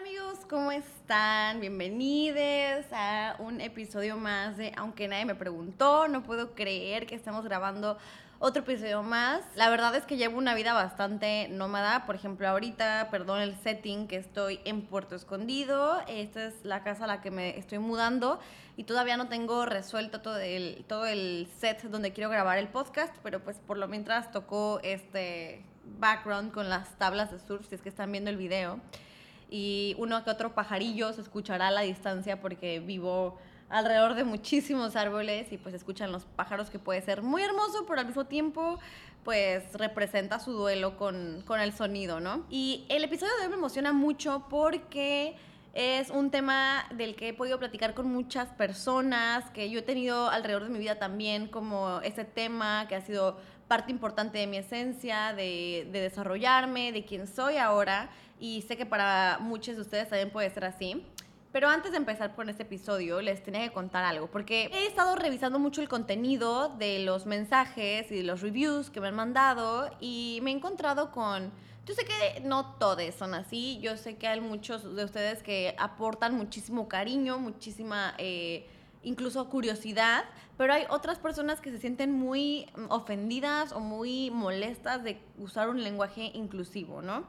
amigos, 0.00 0.38
¿cómo 0.48 0.72
están? 0.72 1.60
Bienvenidos 1.60 2.86
a 2.90 3.36
un 3.38 3.60
episodio 3.60 4.16
más 4.16 4.56
de 4.56 4.72
Aunque 4.78 5.08
nadie 5.08 5.26
me 5.26 5.34
preguntó. 5.34 6.08
No 6.08 6.22
puedo 6.22 6.54
creer 6.54 7.04
que 7.06 7.14
estamos 7.14 7.44
grabando 7.44 7.98
otro 8.38 8.62
episodio 8.62 9.02
más. 9.02 9.42
La 9.56 9.68
verdad 9.68 9.94
es 9.94 10.06
que 10.06 10.16
llevo 10.16 10.38
una 10.38 10.54
vida 10.54 10.72
bastante 10.72 11.48
nómada. 11.48 12.06
Por 12.06 12.14
ejemplo, 12.14 12.48
ahorita, 12.48 13.08
perdón 13.10 13.42
el 13.42 13.54
setting, 13.56 14.08
que 14.08 14.16
estoy 14.16 14.60
en 14.64 14.86
Puerto 14.86 15.16
Escondido. 15.16 16.00
Esta 16.08 16.46
es 16.46 16.54
la 16.64 16.82
casa 16.82 17.04
a 17.04 17.06
la 17.06 17.20
que 17.20 17.30
me 17.30 17.58
estoy 17.58 17.78
mudando 17.78 18.40
y 18.78 18.84
todavía 18.84 19.18
no 19.18 19.28
tengo 19.28 19.66
resuelto 19.66 20.22
todo 20.22 20.38
el, 20.38 20.82
todo 20.88 21.04
el 21.04 21.46
set 21.58 21.82
donde 21.82 22.14
quiero 22.14 22.30
grabar 22.30 22.56
el 22.56 22.68
podcast, 22.68 23.14
pero 23.22 23.44
pues 23.44 23.58
por 23.58 23.76
lo 23.76 23.86
mientras 23.86 24.32
tocó 24.32 24.80
este 24.82 25.62
background 25.98 26.52
con 26.52 26.70
las 26.70 26.96
tablas 26.96 27.30
de 27.30 27.38
surf, 27.38 27.68
si 27.68 27.74
es 27.74 27.82
que 27.82 27.90
están 27.90 28.10
viendo 28.10 28.30
el 28.30 28.38
video. 28.38 28.80
Y 29.50 29.96
uno 29.98 30.22
que 30.24 30.30
otro 30.30 30.54
pajarillo 30.54 31.12
se 31.12 31.20
escuchará 31.20 31.68
a 31.68 31.70
la 31.70 31.80
distancia 31.82 32.40
porque 32.40 32.80
vivo 32.80 33.38
alrededor 33.68 34.14
de 34.14 34.24
muchísimos 34.24 34.96
árboles 34.96 35.52
y 35.52 35.58
pues 35.58 35.74
escuchan 35.74 36.12
los 36.12 36.24
pájaros 36.24 36.70
que 36.70 36.78
puede 36.78 37.02
ser 37.02 37.22
muy 37.22 37.42
hermoso, 37.42 37.84
pero 37.86 38.00
al 38.00 38.06
mismo 38.06 38.26
tiempo 38.26 38.78
pues 39.24 39.72
representa 39.74 40.40
su 40.40 40.52
duelo 40.52 40.96
con, 40.96 41.42
con 41.46 41.60
el 41.60 41.72
sonido, 41.72 42.20
¿no? 42.20 42.46
Y 42.50 42.84
el 42.88 43.04
episodio 43.04 43.32
de 43.36 43.44
hoy 43.44 43.48
me 43.50 43.56
emociona 43.56 43.92
mucho 43.92 44.46
porque 44.48 45.36
es 45.72 46.10
un 46.10 46.30
tema 46.30 46.84
del 46.94 47.14
que 47.14 47.28
he 47.28 47.34
podido 47.34 47.58
platicar 47.58 47.94
con 47.94 48.06
muchas 48.06 48.48
personas, 48.48 49.48
que 49.50 49.70
yo 49.70 49.80
he 49.80 49.82
tenido 49.82 50.28
alrededor 50.30 50.64
de 50.64 50.70
mi 50.70 50.78
vida 50.78 50.98
también 50.98 51.46
como 51.46 52.00
ese 52.00 52.24
tema 52.24 52.86
que 52.88 52.96
ha 52.96 53.00
sido 53.02 53.38
parte 53.70 53.92
importante 53.92 54.36
de 54.36 54.48
mi 54.48 54.56
esencia, 54.56 55.32
de, 55.32 55.88
de 55.92 56.00
desarrollarme, 56.00 56.90
de 56.90 57.04
quién 57.04 57.28
soy 57.28 57.56
ahora. 57.56 58.10
Y 58.40 58.62
sé 58.62 58.76
que 58.76 58.84
para 58.84 59.38
muchos 59.40 59.76
de 59.76 59.82
ustedes 59.82 60.08
también 60.08 60.30
puede 60.30 60.50
ser 60.50 60.64
así. 60.64 61.06
Pero 61.52 61.68
antes 61.68 61.92
de 61.92 61.98
empezar 61.98 62.34
con 62.34 62.48
este 62.48 62.64
episodio, 62.64 63.22
les 63.22 63.44
tenía 63.44 63.62
que 63.62 63.72
contar 63.72 64.04
algo, 64.04 64.26
porque 64.26 64.70
he 64.72 64.86
estado 64.86 65.14
revisando 65.14 65.60
mucho 65.60 65.82
el 65.82 65.88
contenido 65.88 66.70
de 66.78 66.98
los 67.04 67.26
mensajes 67.26 68.10
y 68.10 68.16
de 68.16 68.22
los 68.24 68.40
reviews 68.40 68.90
que 68.90 69.00
me 69.00 69.06
han 69.06 69.14
mandado 69.14 69.88
y 70.00 70.40
me 70.42 70.50
he 70.50 70.54
encontrado 70.54 71.12
con... 71.12 71.52
Yo 71.86 71.94
sé 71.94 72.04
que 72.04 72.40
no 72.40 72.74
todos 72.74 73.14
son 73.14 73.34
así, 73.34 73.78
yo 73.80 73.96
sé 73.96 74.16
que 74.16 74.26
hay 74.26 74.40
muchos 74.40 74.96
de 74.96 75.04
ustedes 75.04 75.44
que 75.44 75.76
aportan 75.78 76.34
muchísimo 76.34 76.88
cariño, 76.88 77.38
muchísima... 77.38 78.14
Eh, 78.18 78.68
incluso 79.02 79.48
curiosidad, 79.48 80.24
pero 80.56 80.74
hay 80.74 80.84
otras 80.90 81.18
personas 81.18 81.60
que 81.60 81.70
se 81.70 81.78
sienten 81.78 82.12
muy 82.12 82.66
ofendidas 82.88 83.72
o 83.72 83.80
muy 83.80 84.30
molestas 84.30 85.02
de 85.02 85.20
usar 85.38 85.68
un 85.70 85.82
lenguaje 85.82 86.30
inclusivo, 86.34 87.02
¿no? 87.02 87.24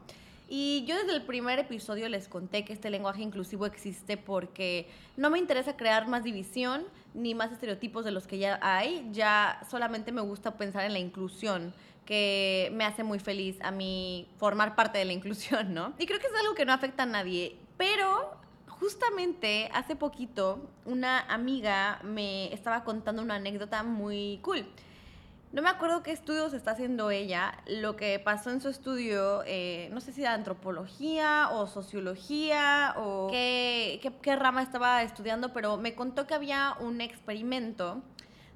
Y 0.54 0.84
yo 0.86 0.98
desde 0.98 1.14
el 1.14 1.22
primer 1.22 1.60
episodio 1.60 2.10
les 2.10 2.28
conté 2.28 2.66
que 2.66 2.74
este 2.74 2.90
lenguaje 2.90 3.22
inclusivo 3.22 3.66
existe 3.66 4.18
porque 4.18 4.90
no 5.16 5.30
me 5.30 5.40
interesa 5.40 5.78
crear 5.78 6.10
más 6.10 6.26
división 6.26 6.84
ni 7.14 7.34
más 7.34 7.54
estereotipos 7.54 8.04
de 8.04 8.12
los 8.12 8.28
que 8.28 8.38
ya 8.38 8.60
hay, 8.62 9.08
ya 9.14 9.62
solamente 9.70 10.12
me 10.12 10.20
gusta 10.20 10.58
pensar 10.58 10.84
en 10.84 10.92
la 10.92 11.00
inclusión 11.00 11.74
que 12.06 12.70
me 12.74 12.84
hace 12.84 13.04
muy 13.06 13.20
feliz 13.20 13.62
a 13.62 13.72
mí 13.72 14.28
formar 14.40 14.76
parte 14.76 14.98
de 14.98 15.06
la 15.06 15.14
inclusión, 15.14 15.74
¿no? 15.74 15.94
Y 15.98 16.06
creo 16.06 16.20
que 16.20 16.28
es 16.28 16.34
algo 16.42 16.54
que 16.54 16.66
no 16.66 16.74
afecta 16.74 17.04
a 17.04 17.06
nadie, 17.06 17.56
pero 17.78 18.36
justamente 18.82 19.70
hace 19.76 19.96
poquito 19.96 20.68
una 20.86 21.20
amiga 21.20 22.00
me 22.04 22.52
estaba 22.52 22.84
contando 22.84 23.22
una 23.22 23.36
anécdota 23.36 23.84
muy 23.84 24.40
cool. 24.42 24.66
No 25.54 25.62
me 25.62 25.70
acuerdo 25.70 26.02
qué 26.02 26.12
estudios 26.12 26.54
está 26.54 26.72
haciendo 26.72 27.12
ella. 27.12 27.54
Lo 27.68 27.96
que 27.96 28.18
pasó 28.18 28.50
en 28.50 28.60
su 28.60 28.70
estudio, 28.70 29.44
eh, 29.46 29.90
no 29.92 30.02
sé 30.02 30.14
si 30.14 30.22
era 30.22 30.34
antropología 30.34 31.50
o 31.52 31.68
sociología 31.68 32.96
o 32.98 33.28
qué, 33.30 34.00
qué, 34.22 34.36
rama 34.36 34.64
estaba 34.64 35.04
estudiando, 35.04 35.54
pero 35.54 35.78
me 35.78 35.94
contó 35.94 36.26
que 36.26 36.34
había 36.34 36.76
un 36.80 37.02
experimento 37.02 38.02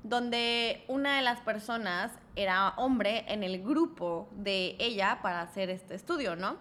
donde 0.03 0.85
una 0.87 1.17
de 1.17 1.21
las 1.21 1.39
personas 1.41 2.13
era 2.35 2.69
hombre 2.77 3.25
en 3.27 3.44
el 3.44 3.61
grupo 3.61 4.27
de 4.31 4.75
ella 4.79 5.19
para 5.21 5.41
hacer 5.41 5.69
este 5.69 5.94
estudio, 5.94 6.35
¿no? 6.35 6.57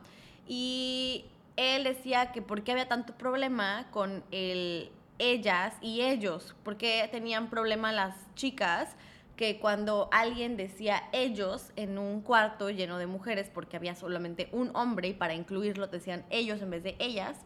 Y 0.47 1.27
él 1.57 1.85
decía 1.85 2.33
que 2.33 2.43
por 2.43 2.63
qué 2.65 2.73
había 2.73 2.89
tanto 2.89 3.15
problema 3.17 3.87
con 3.91 4.25
el 4.31 4.91
ellas 5.19 5.75
y 5.81 6.01
ellos, 6.01 6.55
porque 6.65 7.09
tenían 7.11 7.49
problema 7.49 7.93
las 7.93 8.17
chicas 8.35 8.97
que 9.37 9.59
cuando 9.59 10.09
alguien 10.13 10.57
decía 10.57 11.05
ellos 11.13 11.73
en 11.77 11.99
un 11.99 12.21
cuarto 12.21 12.71
lleno 12.71 12.99
de 12.99 13.07
mujeres, 13.07 13.51
porque 13.53 13.77
había 13.77 13.95
solamente 13.95 14.49
un 14.53 14.75
hombre 14.75 15.09
y 15.09 15.15
para 15.15 15.35
incluirlo 15.35 15.87
decían 15.89 16.25
ellos 16.31 16.63
en 16.63 16.71
vez 16.71 16.83
de 16.83 16.97
ellas, 16.99 17.37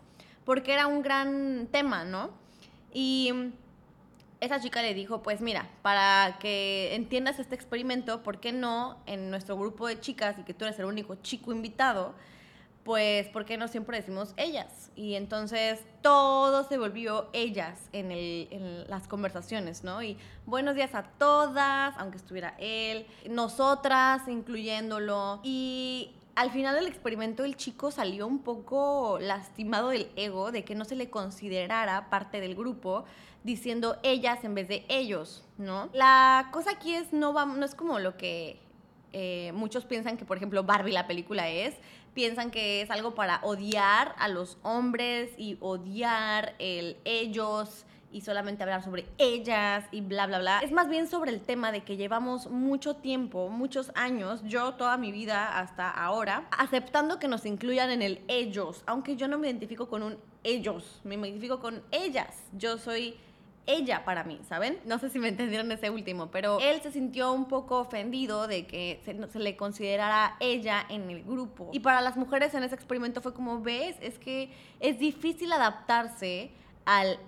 porque 0.45 0.73
era 0.73 0.87
un 0.87 1.03
gran 1.03 1.67
tema, 1.71 2.05
¿no? 2.05 2.31
Y 2.93 3.33
esa 4.41 4.61
chica 4.61 4.83
le 4.83 4.95
dijo, 4.95 5.23
pues 5.23 5.41
mira, 5.41 5.69
para 5.83 6.39
que 6.41 6.95
entiendas 6.95 7.39
este 7.39 7.55
experimento, 7.55 8.23
¿por 8.23 8.39
qué 8.39 8.53
no 8.53 8.99
en 9.07 9.31
nuestro 9.31 9.57
grupo 9.57 9.87
de 9.87 10.01
chicas 10.01 10.39
y 10.39 10.43
que 10.43 10.55
tú 10.55 10.65
eres 10.65 10.79
el 10.79 10.85
único 10.85 11.17
chico 11.17 11.53
invitado? 11.53 12.15
Pues, 12.85 13.29
¿por 13.29 13.45
qué 13.45 13.57
no 13.57 13.69
siempre 13.69 13.99
decimos 13.99 14.33
ellas? 14.37 14.91
Y 14.97 15.15
entonces 15.15 15.81
todo 16.03 16.65
se 16.65 16.79
volvió 16.79 17.29
ellas 17.33 17.79
en, 17.93 18.89
las 18.89 19.07
conversaciones, 19.07 19.85
¿no? 19.85 20.03
Y 20.03 20.17
buenos 20.47 20.75
días 20.75 20.95
a 20.95 21.03
todas, 21.03 21.95
aunque 21.99 22.17
estuviera 22.17 22.55
él, 22.59 23.07
nosotras, 23.29 24.27
incluyéndolo. 24.27 25.41
Y 25.43 26.13
al 26.35 26.51
final 26.51 26.75
del 26.77 26.87
experimento 26.87 27.45
el 27.45 27.57
chico 27.57 27.91
salió 27.91 28.27
un 28.27 28.39
poco 28.39 29.19
lastimado 29.21 29.91
del 29.91 30.11
ego, 30.17 30.51
de 30.51 30.65
que 30.65 30.75
no 30.75 30.85
se 30.85 30.97
le 30.97 31.11
considerara 31.11 32.09
parte 32.09 32.41
del 32.41 32.55
grupo, 32.55 33.05
diciendo 33.45 33.99
ellas 34.03 34.45
en 34.45 34.55
vez 34.55 34.69
de 34.69 34.85
ellos, 34.89 35.45
¿no? 35.59 35.91
La 35.93 36.49
cosa 36.53 36.73
aquí 36.73 36.95
es, 36.95 37.13
no, 37.13 37.33
va, 37.35 37.45
no 37.45 37.65
es 37.65 37.75
como 37.75 37.99
lo 37.99 38.17
que 38.17 38.61
eh, 39.13 39.53
muchos 39.55 39.85
piensan 39.87 40.17
que, 40.17 40.25
por 40.25 40.37
ejemplo, 40.37 40.65
Barbie 40.65 40.93
la 40.93 41.07
película 41.07 41.49
es, 41.49 41.75
piensan 42.19 42.51
que 42.51 42.83
es 42.83 42.91
algo 42.91 43.15
para 43.15 43.39
odiar 43.45 44.17
a 44.19 44.27
los 44.27 44.59
hombres 44.65 45.31
y 45.39 45.57
odiar 45.61 46.57
el 46.59 46.97
ellos 47.05 47.87
y 48.11 48.23
solamente 48.23 48.65
hablar 48.65 48.83
sobre 48.83 49.07
ellas 49.19 49.85
y 49.93 50.01
bla, 50.01 50.27
bla, 50.27 50.41
bla. 50.41 50.59
Es 50.59 50.73
más 50.73 50.89
bien 50.89 51.07
sobre 51.07 51.31
el 51.31 51.41
tema 51.41 51.71
de 51.71 51.85
que 51.85 51.97
llevamos 51.97 52.51
mucho 52.51 52.97
tiempo, 52.97 53.49
muchos 53.51 53.93
años, 53.95 54.43
yo 54.43 54.75
toda 54.75 54.97
mi 54.97 55.13
vida 55.13 55.61
hasta 55.61 55.89
ahora, 55.89 56.49
aceptando 56.51 57.21
que 57.21 57.29
nos 57.29 57.47
incluyan 57.47 57.89
en 57.91 58.03
el 58.03 58.21
ellos, 58.27 58.83
aunque 58.87 59.15
yo 59.15 59.29
no 59.29 59.39
me 59.39 59.47
identifico 59.47 59.89
con 59.89 60.03
un 60.03 60.19
ellos, 60.43 61.01
me 61.05 61.15
identifico 61.15 61.61
con 61.61 61.85
ellas. 61.93 62.35
Yo 62.53 62.79
soy 62.79 63.17
ella 63.69 64.05
para 64.05 64.25
mí, 64.25 64.41
¿saben? 64.49 64.81
No 64.85 64.99
sé 64.99 65.11
si 65.11 65.21
me 65.21 65.29
entendieron 65.29 65.71
ese 65.71 65.91
último, 65.91 66.31
pero 66.33 66.59
él 66.61 66.81
se 66.83 66.91
sintió 66.91 67.33
un 67.33 67.47
poco 67.47 67.79
ofendido 67.79 68.49
de 68.49 68.67
que 68.67 69.01
se, 69.05 69.39
le 69.39 69.57
considerara 69.57 70.37
ella 70.41 70.85
en 70.89 71.09
el 71.11 71.23
grupo. 71.23 71.71
Y 71.73 71.81
para 71.81 72.01
las 72.01 72.17
mujeres 72.17 72.55
en 72.55 72.65
ese 72.65 72.75
experimento 72.75 73.21
fue 73.21 73.33
como, 73.33 73.61
ves, 73.61 73.97
es 74.01 74.19
que 74.19 74.51
es 74.81 74.99
difícil 74.99 75.53
adaptarse 75.53 76.51
al 76.85 77.19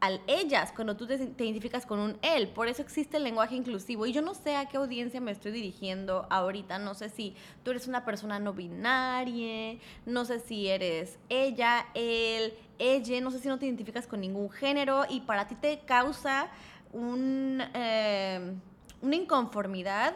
al 0.00 0.20
ellas 0.26 0.72
cuando 0.74 0.96
tú 0.96 1.06
te, 1.06 1.14
identificas 1.14 1.86
con 1.86 1.98
un 1.98 2.18
él. 2.22 2.48
Por 2.48 2.68
eso 2.68 2.82
existe 2.82 3.16
el 3.16 3.24
lenguaje 3.24 3.54
inclusivo. 3.54 4.06
Y 4.06 4.12
yo 4.12 4.22
no 4.22 4.34
sé 4.34 4.56
a 4.56 4.66
qué 4.66 4.76
audiencia 4.76 5.20
me 5.20 5.30
estoy 5.30 5.52
dirigiendo 5.52 6.26
ahorita. 6.30 6.78
No 6.78 6.94
sé 6.94 7.08
si 7.08 7.34
tú 7.62 7.70
eres 7.70 7.86
una 7.88 8.04
persona 8.04 8.38
no 8.38 8.52
binaria, 8.52 9.78
no 10.04 10.24
sé 10.24 10.40
si 10.40 10.68
eres 10.68 11.18
ella, 11.28 11.86
él, 11.94 12.54
ella, 12.78 13.20
no 13.20 13.30
sé 13.30 13.38
si 13.38 13.48
no 13.48 13.58
te 13.58 13.66
identificas 13.66 14.06
con 14.06 14.20
ningún 14.20 14.50
género 14.50 15.04
y 15.08 15.20
para 15.20 15.48
ti 15.48 15.54
te 15.54 15.80
causa 15.80 16.48
un, 16.92 17.62
eh, 17.74 18.54
una 19.02 19.16
inconformidad 19.16 20.14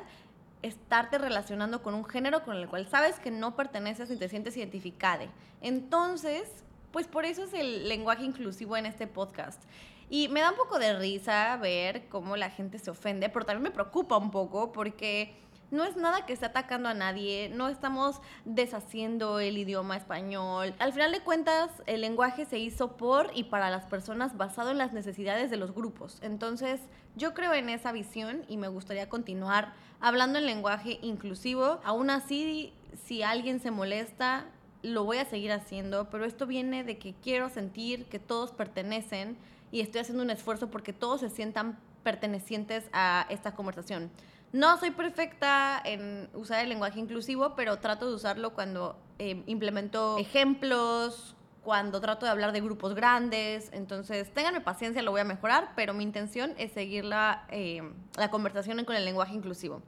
estarte 0.63 1.17
relacionando 1.17 1.83
con 1.83 1.95
un 1.95 2.05
género 2.05 2.45
con 2.45 2.57
el 2.57 2.69
cual 2.69 2.87
sabes 2.87 3.19
que 3.19 3.31
no 3.31 3.57
perteneces 3.57 4.11
y 4.11 4.17
te 4.17 4.29
sientes 4.29 4.57
identificada. 4.57 5.27
Entonces, 5.63 6.65
pues 6.93 7.07
por 7.07 7.25
eso 7.25 7.45
es 7.45 7.55
el 7.55 7.89
lenguaje 7.89 8.25
inclusivo 8.25 8.77
en 8.77 8.87
este 8.87 9.07
podcast. 9.07 9.63
Y 10.09 10.29
me 10.29 10.41
da 10.41 10.51
un 10.51 10.57
poco 10.57 10.79
de 10.79 10.99
risa 10.99 11.57
ver 11.57 12.09
cómo 12.09 12.37
la 12.37 12.51
gente 12.51 12.79
se 12.79 12.91
ofende, 12.91 13.29
pero 13.29 13.47
también 13.47 13.63
me 13.63 13.71
preocupa 13.71 14.17
un 14.17 14.31
poco 14.31 14.73
porque 14.73 15.37
no 15.71 15.85
es 15.85 15.97
nada 15.97 16.27
que 16.27 16.33
esté 16.33 16.47
atacando 16.47 16.89
a 16.89 16.95
nadie, 16.95 17.49
no 17.49 17.69
estamos 17.69 18.21
deshaciendo 18.45 19.39
el 19.39 19.57
idioma 19.57 19.97
español. 19.97 20.75
Al 20.81 20.93
final 20.93 21.13
de 21.13 21.21
cuentas, 21.21 21.71
el 21.87 22.01
lenguaje 22.01 22.45
se 22.45 22.59
hizo 22.59 22.97
por 22.97 23.31
y 23.35 23.45
para 23.45 23.71
las 23.71 23.85
personas 23.87 24.37
basado 24.37 24.73
en 24.73 24.79
las 24.79 24.93
necesidades 24.93 25.49
de 25.49 25.57
los 25.57 25.73
grupos. 25.73 26.19
Entonces, 26.23 26.81
yo 27.15 27.35
creo 27.35 27.53
en 27.53 27.69
esa 27.69 27.93
visión 27.93 28.43
y 28.49 28.57
me 28.57 28.67
gustaría 28.67 29.09
continuar 29.09 29.73
hablando 30.01 30.41
en 30.41 30.47
lenguaje 30.47 30.99
inclusivo. 31.03 31.81
Aún 31.85 32.11
así, 32.11 32.73
si 33.05 33.23
alguien 33.23 33.61
se 33.61 33.71
molesta, 33.71 34.47
lo 34.83 35.05
voy 35.05 35.19
a 35.19 35.25
seguir 35.25 35.53
haciendo, 35.53 36.09
pero 36.11 36.25
esto 36.25 36.47
viene 36.47 36.85
de 36.85 36.99
que 36.99 37.15
quiero 37.15 37.49
sentir 37.49 38.07
que 38.07 38.19
todos 38.19 38.53
pertenecen 38.53 39.37
y 39.71 39.81
estoy 39.81 40.01
haciendo 40.01 40.23
un 40.23 40.31
esfuerzo 40.31 40.71
porque 40.71 40.93
todos 40.93 41.21
se 41.21 41.31
sientan 41.31 41.79
pertenecientes 42.03 42.89
a 42.93 43.27
esta 43.29 43.55
conversación. 43.55 44.11
No 44.53 44.79
soy 44.79 44.91
perfecta 44.91 45.81
en 45.85 46.29
usar 46.35 46.61
el 46.61 46.69
lenguaje 46.69 46.99
inclusivo, 46.99 47.55
pero 47.55 47.79
trato 47.79 48.09
de 48.09 48.15
usarlo 48.15 48.53
cuando 48.53 48.99
eh, 49.19 49.43
implemento 49.47 50.19
ejemplos, 50.19 51.37
cuando 51.63 52.01
trato 52.01 52.27
de 52.27 52.33
hablar 52.33 52.51
de 52.51 52.61
grupos 52.61 52.95
grandes. 52.95 53.71
Entonces, 53.73 54.33
ténganme 54.33 54.61
paciencia, 54.61 55.03
lo 55.03 55.13
voy 55.13 55.21
a 55.21 55.25
mejorar, 55.25 55.73
pero 55.77 55.95
mi 55.95 56.03
intención 56.03 56.53
es 56.59 56.73
seguir 56.73 57.05
la, 57.05 57.47
eh, 57.51 57.83
la 58.17 58.31
conversación 58.31 58.85
con 58.85 58.97
el 58.97 59.05
lenguaje 59.05 59.35
inclusivo. 59.35 59.83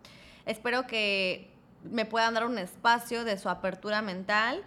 Espero 0.46 0.86
que 0.86 1.51
me 1.84 2.04
puedan 2.04 2.34
dar 2.34 2.46
un 2.46 2.58
espacio 2.58 3.24
de 3.24 3.38
su 3.38 3.48
apertura 3.48 4.02
mental, 4.02 4.62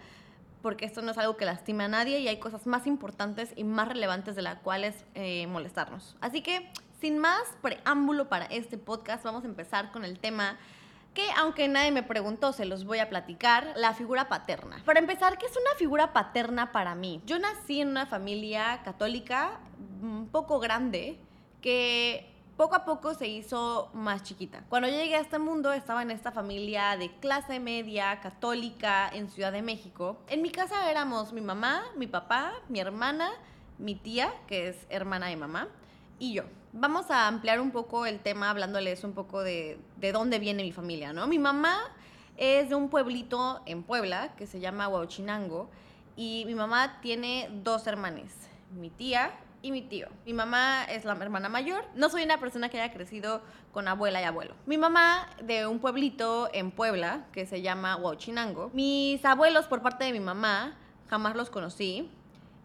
porque 0.62 0.84
esto 0.84 1.02
no 1.02 1.12
es 1.12 1.18
algo 1.18 1.36
que 1.36 1.44
lastime 1.44 1.84
a 1.84 1.88
nadie 1.88 2.18
y 2.20 2.28
hay 2.28 2.38
cosas 2.38 2.66
más 2.66 2.86
importantes 2.86 3.52
y 3.56 3.64
más 3.64 3.88
relevantes 3.88 4.34
de 4.36 4.42
las 4.42 4.58
cuales 4.60 5.04
eh, 5.14 5.46
molestarnos. 5.46 6.16
Así 6.20 6.42
que, 6.42 6.70
sin 7.00 7.18
más 7.18 7.42
preámbulo 7.62 8.28
para 8.28 8.46
este 8.46 8.78
podcast, 8.78 9.24
vamos 9.24 9.44
a 9.44 9.46
empezar 9.46 9.92
con 9.92 10.04
el 10.04 10.18
tema 10.18 10.58
que 11.16 11.24
aunque 11.38 11.66
nadie 11.66 11.92
me 11.92 12.02
preguntó, 12.02 12.52
se 12.52 12.66
los 12.66 12.84
voy 12.84 12.98
a 12.98 13.08
platicar, 13.08 13.72
la 13.76 13.94
figura 13.94 14.28
paterna. 14.28 14.82
Para 14.84 14.98
empezar, 14.98 15.38
¿qué 15.38 15.46
es 15.46 15.56
una 15.56 15.74
figura 15.78 16.12
paterna 16.12 16.72
para 16.72 16.94
mí? 16.94 17.22
Yo 17.24 17.38
nací 17.38 17.80
en 17.80 17.88
una 17.88 18.04
familia 18.04 18.82
católica 18.84 19.58
un 20.02 20.28
poco 20.30 20.60
grande 20.60 21.18
que 21.62 22.35
poco 22.56 22.74
a 22.74 22.84
poco 22.84 23.14
se 23.14 23.28
hizo 23.28 23.90
más 23.92 24.22
chiquita. 24.22 24.64
Cuando 24.68 24.88
llegué 24.88 25.16
a 25.16 25.20
este 25.20 25.38
mundo 25.38 25.72
estaba 25.72 26.02
en 26.02 26.10
esta 26.10 26.32
familia 26.32 26.96
de 26.96 27.10
clase 27.18 27.60
media, 27.60 28.20
católica, 28.20 29.08
en 29.08 29.28
Ciudad 29.28 29.52
de 29.52 29.62
México. 29.62 30.18
En 30.28 30.42
mi 30.42 30.50
casa 30.50 30.90
éramos 30.90 31.32
mi 31.32 31.42
mamá, 31.42 31.84
mi 31.96 32.06
papá, 32.06 32.54
mi 32.68 32.80
hermana, 32.80 33.30
mi 33.78 33.94
tía, 33.94 34.32
que 34.46 34.68
es 34.68 34.86
hermana 34.88 35.26
de 35.26 35.36
mamá, 35.36 35.68
y 36.18 36.32
yo. 36.32 36.44
Vamos 36.72 37.10
a 37.10 37.26
ampliar 37.26 37.60
un 37.60 37.70
poco 37.70 38.06
el 38.06 38.20
tema 38.20 38.50
hablándoles 38.50 39.04
un 39.04 39.12
poco 39.12 39.42
de, 39.42 39.78
de 39.98 40.12
dónde 40.12 40.38
viene 40.38 40.62
mi 40.62 40.72
familia, 40.72 41.12
¿no? 41.12 41.26
Mi 41.26 41.38
mamá 41.38 41.78
es 42.36 42.70
de 42.70 42.74
un 42.74 42.88
pueblito 42.88 43.60
en 43.66 43.82
Puebla 43.82 44.34
que 44.36 44.46
se 44.46 44.60
llama 44.60 44.88
Huachinango 44.88 45.70
y 46.16 46.44
mi 46.46 46.54
mamá 46.54 47.00
tiene 47.00 47.48
dos 47.62 47.86
hermanes, 47.86 48.32
mi 48.74 48.90
tía 48.90 49.32
y 49.62 49.72
mi 49.72 49.82
tío. 49.82 50.08
Mi 50.24 50.32
mamá 50.32 50.84
es 50.84 51.04
la 51.04 51.12
hermana 51.12 51.48
mayor. 51.48 51.84
No 51.94 52.08
soy 52.08 52.22
una 52.22 52.38
persona 52.38 52.68
que 52.68 52.80
haya 52.80 52.92
crecido 52.92 53.42
con 53.72 53.88
abuela 53.88 54.20
y 54.20 54.24
abuelo. 54.24 54.54
Mi 54.66 54.78
mamá 54.78 55.28
de 55.42 55.66
un 55.66 55.78
pueblito 55.78 56.48
en 56.52 56.70
Puebla 56.70 57.26
que 57.32 57.46
se 57.46 57.62
llama 57.62 57.96
Huachinango. 57.96 58.70
Mis 58.72 59.24
abuelos 59.24 59.66
por 59.66 59.82
parte 59.82 60.04
de 60.04 60.12
mi 60.12 60.20
mamá 60.20 60.76
jamás 61.08 61.36
los 61.36 61.50
conocí. 61.50 62.10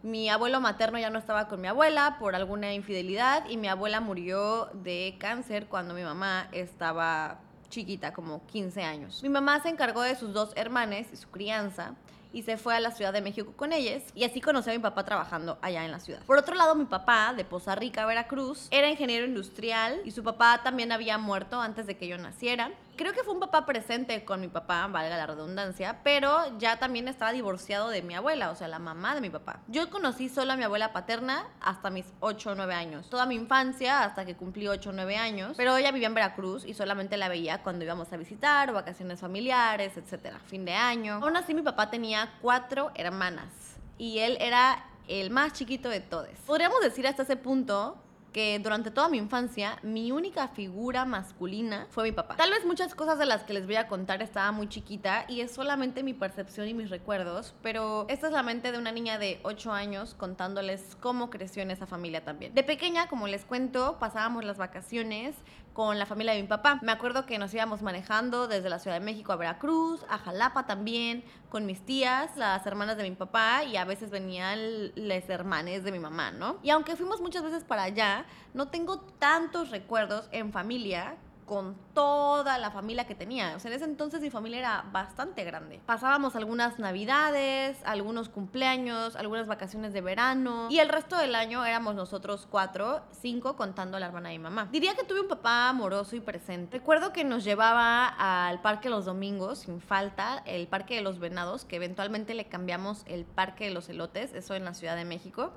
Mi 0.03 0.29
abuelo 0.29 0.59
materno 0.61 0.97
ya 0.97 1.09
no 1.09 1.19
estaba 1.19 1.47
con 1.47 1.61
mi 1.61 1.67
abuela 1.67 2.17
por 2.19 2.35
alguna 2.35 2.73
infidelidad 2.73 3.47
y 3.49 3.57
mi 3.57 3.67
abuela 3.67 4.01
murió 4.01 4.69
de 4.73 5.15
cáncer 5.19 5.67
cuando 5.67 5.93
mi 5.93 6.03
mamá 6.03 6.47
estaba 6.51 7.39
chiquita, 7.69 8.11
como 8.13 8.45
15 8.47 8.83
años. 8.83 9.23
Mi 9.23 9.29
mamá 9.29 9.59
se 9.61 9.69
encargó 9.69 10.01
de 10.01 10.15
sus 10.15 10.33
dos 10.33 10.53
hermanes 10.55 11.07
y 11.13 11.17
su 11.17 11.29
crianza 11.29 11.95
y 12.33 12.43
se 12.43 12.57
fue 12.57 12.75
a 12.75 12.79
la 12.79 12.91
Ciudad 12.91 13.13
de 13.13 13.21
México 13.21 13.53
con 13.55 13.73
ellos 13.73 14.03
y 14.15 14.23
así 14.23 14.41
conocí 14.41 14.69
a 14.69 14.73
mi 14.73 14.79
papá 14.79 15.03
trabajando 15.05 15.57
allá 15.61 15.85
en 15.85 15.91
la 15.91 15.99
ciudad. 15.99 16.21
Por 16.23 16.37
otro 16.37 16.55
lado, 16.55 16.75
mi 16.75 16.85
papá 16.85 17.33
de 17.35 17.45
Poza 17.45 17.75
Rica, 17.75 18.05
Veracruz, 18.05 18.67
era 18.71 18.89
ingeniero 18.89 19.25
industrial 19.25 20.01
y 20.05 20.11
su 20.11 20.23
papá 20.23 20.61
también 20.63 20.91
había 20.91 21.17
muerto 21.17 21.59
antes 21.59 21.87
de 21.87 21.97
que 21.97 22.07
yo 22.07 22.17
naciera 22.17 22.71
creo 23.01 23.13
que 23.13 23.23
fue 23.23 23.33
un 23.33 23.39
papá 23.39 23.65
presente 23.65 24.23
con 24.25 24.41
mi 24.41 24.47
papá, 24.47 24.85
valga 24.85 25.17
la 25.17 25.25
redundancia, 25.25 26.01
pero 26.03 26.57
ya 26.59 26.77
también 26.77 27.07
estaba 27.07 27.31
divorciado 27.31 27.89
de 27.89 28.03
mi 28.03 28.13
abuela, 28.13 28.51
o 28.51 28.55
sea, 28.55 28.67
la 28.67 28.77
mamá 28.77 29.15
de 29.15 29.21
mi 29.21 29.31
papá. 29.31 29.59
Yo 29.67 29.89
conocí 29.89 30.29
solo 30.29 30.53
a 30.53 30.55
mi 30.55 30.63
abuela 30.63 30.93
paterna 30.93 31.47
hasta 31.61 31.89
mis 31.89 32.05
8 32.19 32.51
o 32.51 32.55
9 32.55 32.75
años. 32.75 33.09
Toda 33.09 33.25
mi 33.25 33.33
infancia 33.33 34.03
hasta 34.03 34.23
que 34.23 34.35
cumplí 34.35 34.67
8 34.67 34.91
o 34.91 34.93
9 34.93 35.17
años, 35.17 35.53
pero 35.57 35.75
ella 35.77 35.91
vivía 35.91 36.07
en 36.07 36.13
Veracruz 36.13 36.63
y 36.63 36.75
solamente 36.75 37.17
la 37.17 37.27
veía 37.27 37.63
cuando 37.63 37.83
íbamos 37.83 38.13
a 38.13 38.17
visitar 38.17 38.71
vacaciones 38.71 39.19
familiares, 39.19 39.97
etcétera, 39.97 40.39
fin 40.45 40.63
de 40.63 40.73
año. 40.73 41.15
Aún 41.23 41.35
así, 41.35 41.55
mi 41.55 41.63
papá 41.63 41.89
tenía 41.89 42.20
cuatro 42.41 42.91
hermanas 42.95 43.77
y 43.97 44.19
él 44.19 44.37
era 44.39 44.85
el 45.07 45.29
más 45.29 45.53
chiquito 45.53 45.89
de 45.89 45.99
todos. 45.99 46.29
Podríamos 46.45 46.81
decir 46.81 47.05
hasta 47.07 47.23
ese 47.23 47.35
punto 47.35 47.97
que 48.31 48.59
durante 48.59 48.91
toda 48.91 49.09
mi 49.09 49.17
infancia 49.17 49.77
mi 49.83 50.11
única 50.11 50.47
figura 50.47 51.05
masculina 51.05 51.87
fue 51.89 52.05
mi 52.05 52.11
papá. 52.11 52.35
Tal 52.37 52.51
vez 52.51 52.65
muchas 52.65 52.95
cosas 52.95 53.19
de 53.19 53.25
las 53.25 53.43
que 53.43 53.53
les 53.53 53.65
voy 53.65 53.75
a 53.75 53.87
contar 53.87 54.21
estaba 54.21 54.51
muy 54.51 54.69
chiquita 54.69 55.25
y 55.27 55.41
es 55.41 55.51
solamente 55.51 56.03
mi 56.03 56.13
percepción 56.13 56.67
y 56.67 56.73
mis 56.73 56.89
recuerdos, 56.89 57.53
pero 57.61 58.05
esta 58.07 58.27
es 58.27 58.33
la 58.33 58.43
mente 58.43 58.71
de 58.71 58.77
una 58.77 58.91
niña 58.91 59.17
de 59.17 59.39
8 59.43 59.73
años 59.73 60.15
contándoles 60.15 60.97
cómo 60.99 61.29
creció 61.29 61.61
en 61.61 61.71
esa 61.71 61.87
familia 61.87 62.23
también. 62.23 62.53
De 62.53 62.63
pequeña, 62.63 63.07
como 63.07 63.27
les 63.27 63.45
cuento, 63.45 63.97
pasábamos 63.99 64.45
las 64.45 64.57
vacaciones 64.57 65.35
con 65.73 65.97
la 65.97 66.05
familia 66.05 66.33
de 66.33 66.41
mi 66.41 66.47
papá. 66.47 66.79
Me 66.81 66.91
acuerdo 66.91 67.25
que 67.25 67.37
nos 67.37 67.53
íbamos 67.53 67.81
manejando 67.81 68.47
desde 68.47 68.69
la 68.69 68.79
Ciudad 68.79 68.99
de 68.99 69.05
México 69.05 69.31
a 69.31 69.35
Veracruz, 69.35 70.05
a 70.09 70.17
Jalapa 70.17 70.65
también, 70.65 71.23
con 71.49 71.65
mis 71.65 71.85
tías, 71.85 72.35
las 72.37 72.65
hermanas 72.65 72.97
de 72.97 73.03
mi 73.03 73.15
papá 73.15 73.63
y 73.63 73.77
a 73.77 73.85
veces 73.85 74.09
venían 74.09 74.91
las 74.95 75.29
hermanas 75.29 75.83
de 75.83 75.91
mi 75.91 75.99
mamá, 75.99 76.31
¿no? 76.31 76.57
Y 76.63 76.69
aunque 76.69 76.95
fuimos 76.95 77.21
muchas 77.21 77.43
veces 77.43 77.63
para 77.63 77.83
allá, 77.83 78.25
no 78.53 78.67
tengo 78.67 78.99
tantos 78.99 79.69
recuerdos 79.69 80.27
en 80.31 80.51
familia 80.51 81.15
con 81.51 81.75
toda 81.93 82.57
la 82.59 82.71
familia 82.71 83.05
que 83.05 83.13
tenía. 83.13 83.57
O 83.57 83.59
sea, 83.59 83.69
en 83.69 83.75
ese 83.75 83.83
entonces 83.83 84.21
mi 84.21 84.29
familia 84.29 84.59
era 84.59 84.85
bastante 84.89 85.43
grande. 85.43 85.81
Pasábamos 85.85 86.37
algunas 86.37 86.79
navidades, 86.79 87.77
algunos 87.83 88.29
cumpleaños, 88.29 89.17
algunas 89.17 89.47
vacaciones 89.47 89.91
de 89.91 89.99
verano 89.99 90.69
y 90.69 90.79
el 90.79 90.87
resto 90.87 91.17
del 91.17 91.35
año 91.35 91.65
éramos 91.65 91.93
nosotros 91.93 92.47
cuatro, 92.49 93.01
cinco 93.11 93.57
contando 93.57 93.97
a 93.97 93.99
la 93.99 94.05
hermana 94.05 94.29
de 94.29 94.37
mi 94.37 94.43
mamá. 94.43 94.69
Diría 94.71 94.95
que 94.95 95.03
tuve 95.03 95.19
un 95.19 95.27
papá 95.27 95.67
amoroso 95.67 96.15
y 96.15 96.21
presente. 96.21 96.77
Recuerdo 96.77 97.11
que 97.11 97.25
nos 97.25 97.43
llevaba 97.43 98.07
al 98.47 98.61
parque 98.61 98.89
los 98.89 99.03
domingos, 99.03 99.59
sin 99.59 99.81
falta, 99.81 100.43
el 100.45 100.69
parque 100.69 100.95
de 100.95 101.01
los 101.01 101.19
venados, 101.19 101.65
que 101.65 101.75
eventualmente 101.75 102.33
le 102.33 102.45
cambiamos 102.45 103.03
el 103.07 103.25
parque 103.25 103.65
de 103.65 103.71
los 103.71 103.89
elotes, 103.89 104.33
eso 104.33 104.55
en 104.55 104.63
la 104.63 104.73
Ciudad 104.73 104.95
de 104.95 105.03
México. 105.03 105.51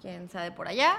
Quién 0.00 0.30
sabe 0.30 0.50
por 0.50 0.66
allá, 0.66 0.96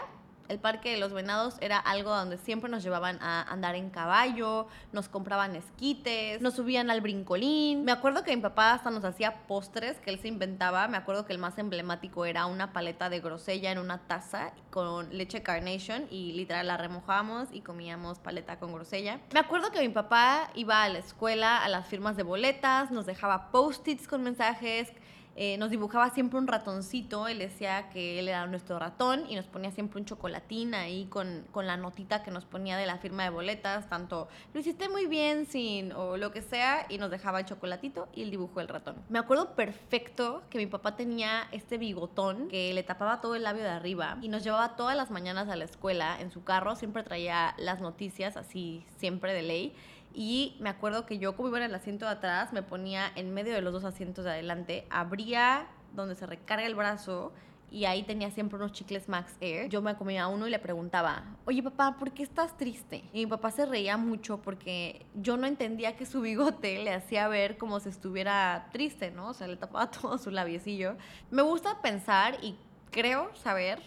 el 0.50 0.60
Parque 0.60 0.92
de 0.92 0.98
los 0.98 1.14
Venados 1.14 1.56
era 1.62 1.78
algo 1.78 2.16
donde 2.16 2.38
siempre 2.38 2.70
nos 2.70 2.84
llevaban 2.84 3.18
a 3.22 3.44
andar 3.44 3.76
en 3.76 3.90
caballo, 3.90 4.68
nos 4.92 5.10
compraban 5.10 5.56
esquites, 5.56 6.42
nos 6.42 6.56
subían 6.56 6.90
al 6.90 7.02
brincolín. 7.02 7.84
Me 7.84 7.92
acuerdo 7.92 8.24
que 8.24 8.36
mi 8.36 8.42
papá 8.42 8.74
hasta 8.74 8.90
nos 8.90 9.04
hacía 9.04 9.48
postres 9.48 9.98
que 10.00 10.10
él 10.10 10.20
se 10.20 10.28
inventaba. 10.28 10.88
Me 10.88 10.98
acuerdo 10.98 11.26
que 11.26 11.34
el 11.34 11.40
más 11.40 11.58
emblemático 11.58 12.26
era 12.26 12.46
una 12.46 12.74
paleta 12.74 13.10
de 13.10 13.20
grosella 13.20 13.72
en 13.72 13.80
una 13.80 14.00
taza 14.00 14.52
con 14.72 15.16
leche 15.16 15.44
carnation 15.44 16.08
y 16.10 16.34
literal 16.34 16.68
la 16.68 16.78
remojábamos 16.78 17.50
y 17.52 17.62
comíamos 17.62 18.20
paleta 18.20 18.60
con 18.60 18.74
grosella. 18.74 19.20
Me 19.34 19.40
acuerdo 19.40 19.72
que 19.72 19.82
mi 19.82 19.90
papá 19.90 20.50
iba 20.56 20.84
a 20.84 20.90
la 20.90 21.00
escuela 21.00 21.64
a 21.64 21.70
las 21.70 21.88
firmas 21.88 22.18
de 22.18 22.24
boletas, 22.24 22.92
nos 22.92 23.06
dejaba 23.06 23.52
post-its 23.52 24.08
con 24.08 24.24
mensajes 24.24 24.92
eh, 25.40 25.56
nos 25.60 25.70
dibujaba 25.70 26.10
siempre 26.10 26.40
un 26.40 26.48
ratoncito, 26.48 27.28
él 27.28 27.38
decía 27.38 27.90
que 27.90 28.18
él 28.18 28.28
era 28.28 28.48
nuestro 28.48 28.80
ratón 28.80 29.24
y 29.30 29.36
nos 29.36 29.46
ponía 29.46 29.70
siempre 29.70 30.00
un 30.00 30.06
chocolatín 30.06 30.74
ahí 30.74 31.06
con, 31.06 31.46
con, 31.52 31.68
la 31.68 31.78
notita 31.78 32.24
que 32.24 32.32
nos 32.32 32.46
ponía 32.46 32.76
de 32.76 32.88
la 32.88 32.98
firma 32.98 33.24
de 33.24 33.30
boletas, 33.30 33.88
tanto 33.88 34.28
lo 34.56 34.60
hiciste 34.60 34.90
muy 34.90 35.06
bien 35.06 35.46
sin 35.46 35.92
o 35.92 36.18
lo 36.18 36.32
que 36.32 36.42
sea 36.42 36.88
y 36.90 36.98
nos 36.98 37.12
dejaba 37.12 37.42
el 37.42 37.46
chocolatito 37.46 38.08
y 38.16 38.24
el 38.24 38.32
dibujo 38.32 38.60
del 38.60 38.68
ratón. 38.68 38.96
Me 39.10 39.20
acuerdo 39.20 39.54
perfecto 39.54 40.42
que 40.50 40.58
mi 40.58 40.66
papá 40.66 40.96
tenía 40.96 41.48
este 41.52 41.78
bigotón 41.78 42.48
que 42.48 42.74
le 42.74 42.82
tapaba 42.82 43.22
todo 43.22 43.36
el 43.36 43.44
labio 43.44 43.62
de 43.62 43.70
arriba 43.70 44.18
y 44.24 44.30
nos 44.30 44.44
llevaba 44.44 44.76
todas 44.76 44.98
las 44.98 45.12
mañanas 45.12 45.50
a 45.50 45.56
la 45.56 45.66
escuela 45.66 46.20
en 46.20 46.32
su 46.32 46.44
carro, 46.44 46.76
siempre 46.76 47.04
traía 47.04 47.54
las 47.60 47.80
noticias 47.80 48.38
así 48.38 48.84
siempre 48.98 49.36
de 49.36 49.44
ley 49.44 49.76
y 50.20 50.56
me 50.60 50.70
acuerdo 50.70 51.06
que 51.06 51.20
yo, 51.20 51.36
como 51.36 51.50
iba 51.50 51.60
en 51.60 51.66
el 51.66 51.76
asiento 51.76 52.06
de 52.06 52.12
atrás, 52.14 52.52
me 52.52 52.64
ponía 52.64 53.12
en 53.16 53.36
medio 53.36 53.54
de 53.54 53.62
los 53.62 53.72
dos 53.72 53.84
asientos 53.84 54.26
de 54.26 54.32
adelante, 54.32 54.88
abría 54.90 55.68
donde 55.94 56.16
se 56.16 56.26
recarga 56.26 56.66
el 56.66 56.74
brazo 56.74 57.34
y 57.70 57.86
ahí 57.86 58.02
tenía 58.02 58.32
siempre 58.32 58.58
unos 58.58 58.72
chicles 58.72 59.08
Max 59.10 59.36
Air. 59.42 59.70
Yo 59.70 59.80
me 59.84 59.96
comía 59.96 60.28
uno 60.28 60.48
y 60.48 60.50
le 60.50 60.58
preguntaba, 60.58 61.24
oye 61.46 61.62
papá, 61.62 61.98
¿por 62.00 62.14
qué 62.14 62.24
estás 62.24 62.58
triste? 62.58 63.04
Y 63.14 63.26
mi 63.26 63.28
papá 63.28 63.52
se 63.52 63.68
reía 63.68 63.96
mucho 63.96 64.42
porque 64.42 65.06
yo 65.14 65.38
no 65.38 65.46
entendía 65.46 65.96
que 65.96 66.08
su 66.08 66.20
bigote 66.22 66.84
le 66.84 66.96
hacía 66.96 67.28
ver 67.28 67.60
como 67.60 67.80
si 67.80 67.90
estuviera 67.90 68.70
triste, 68.72 69.12
¿no? 69.12 69.28
O 69.28 69.34
sea, 69.36 69.46
le 69.48 69.58
tapaba 69.58 69.92
todo 70.02 70.18
su 70.18 70.32
labiecillo. 70.32 70.98
Me 71.30 71.44
gusta 71.44 71.80
pensar 71.84 72.40
y 72.42 72.56
creo 72.90 73.30
saber 73.36 73.84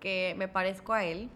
que 0.00 0.34
me 0.38 0.48
parezco 0.48 0.94
a 0.94 1.04
él 1.04 1.28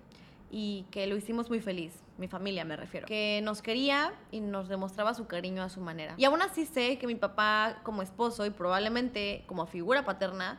y 0.50 0.86
que 0.90 1.06
lo 1.06 1.18
hicimos 1.18 1.50
muy 1.50 1.60
feliz 1.60 2.02
mi 2.18 2.28
familia 2.28 2.64
me 2.64 2.76
refiero, 2.76 3.06
que 3.06 3.40
nos 3.42 3.62
quería 3.62 4.12
y 4.30 4.40
nos 4.40 4.68
demostraba 4.68 5.14
su 5.14 5.26
cariño 5.26 5.62
a 5.62 5.68
su 5.68 5.80
manera. 5.80 6.14
Y 6.18 6.24
aún 6.24 6.42
así 6.42 6.66
sé 6.66 6.98
que 6.98 7.06
mi 7.06 7.14
papá 7.14 7.78
como 7.84 8.02
esposo 8.02 8.44
y 8.44 8.50
probablemente 8.50 9.44
como 9.46 9.66
figura 9.66 10.04
paterna 10.04 10.58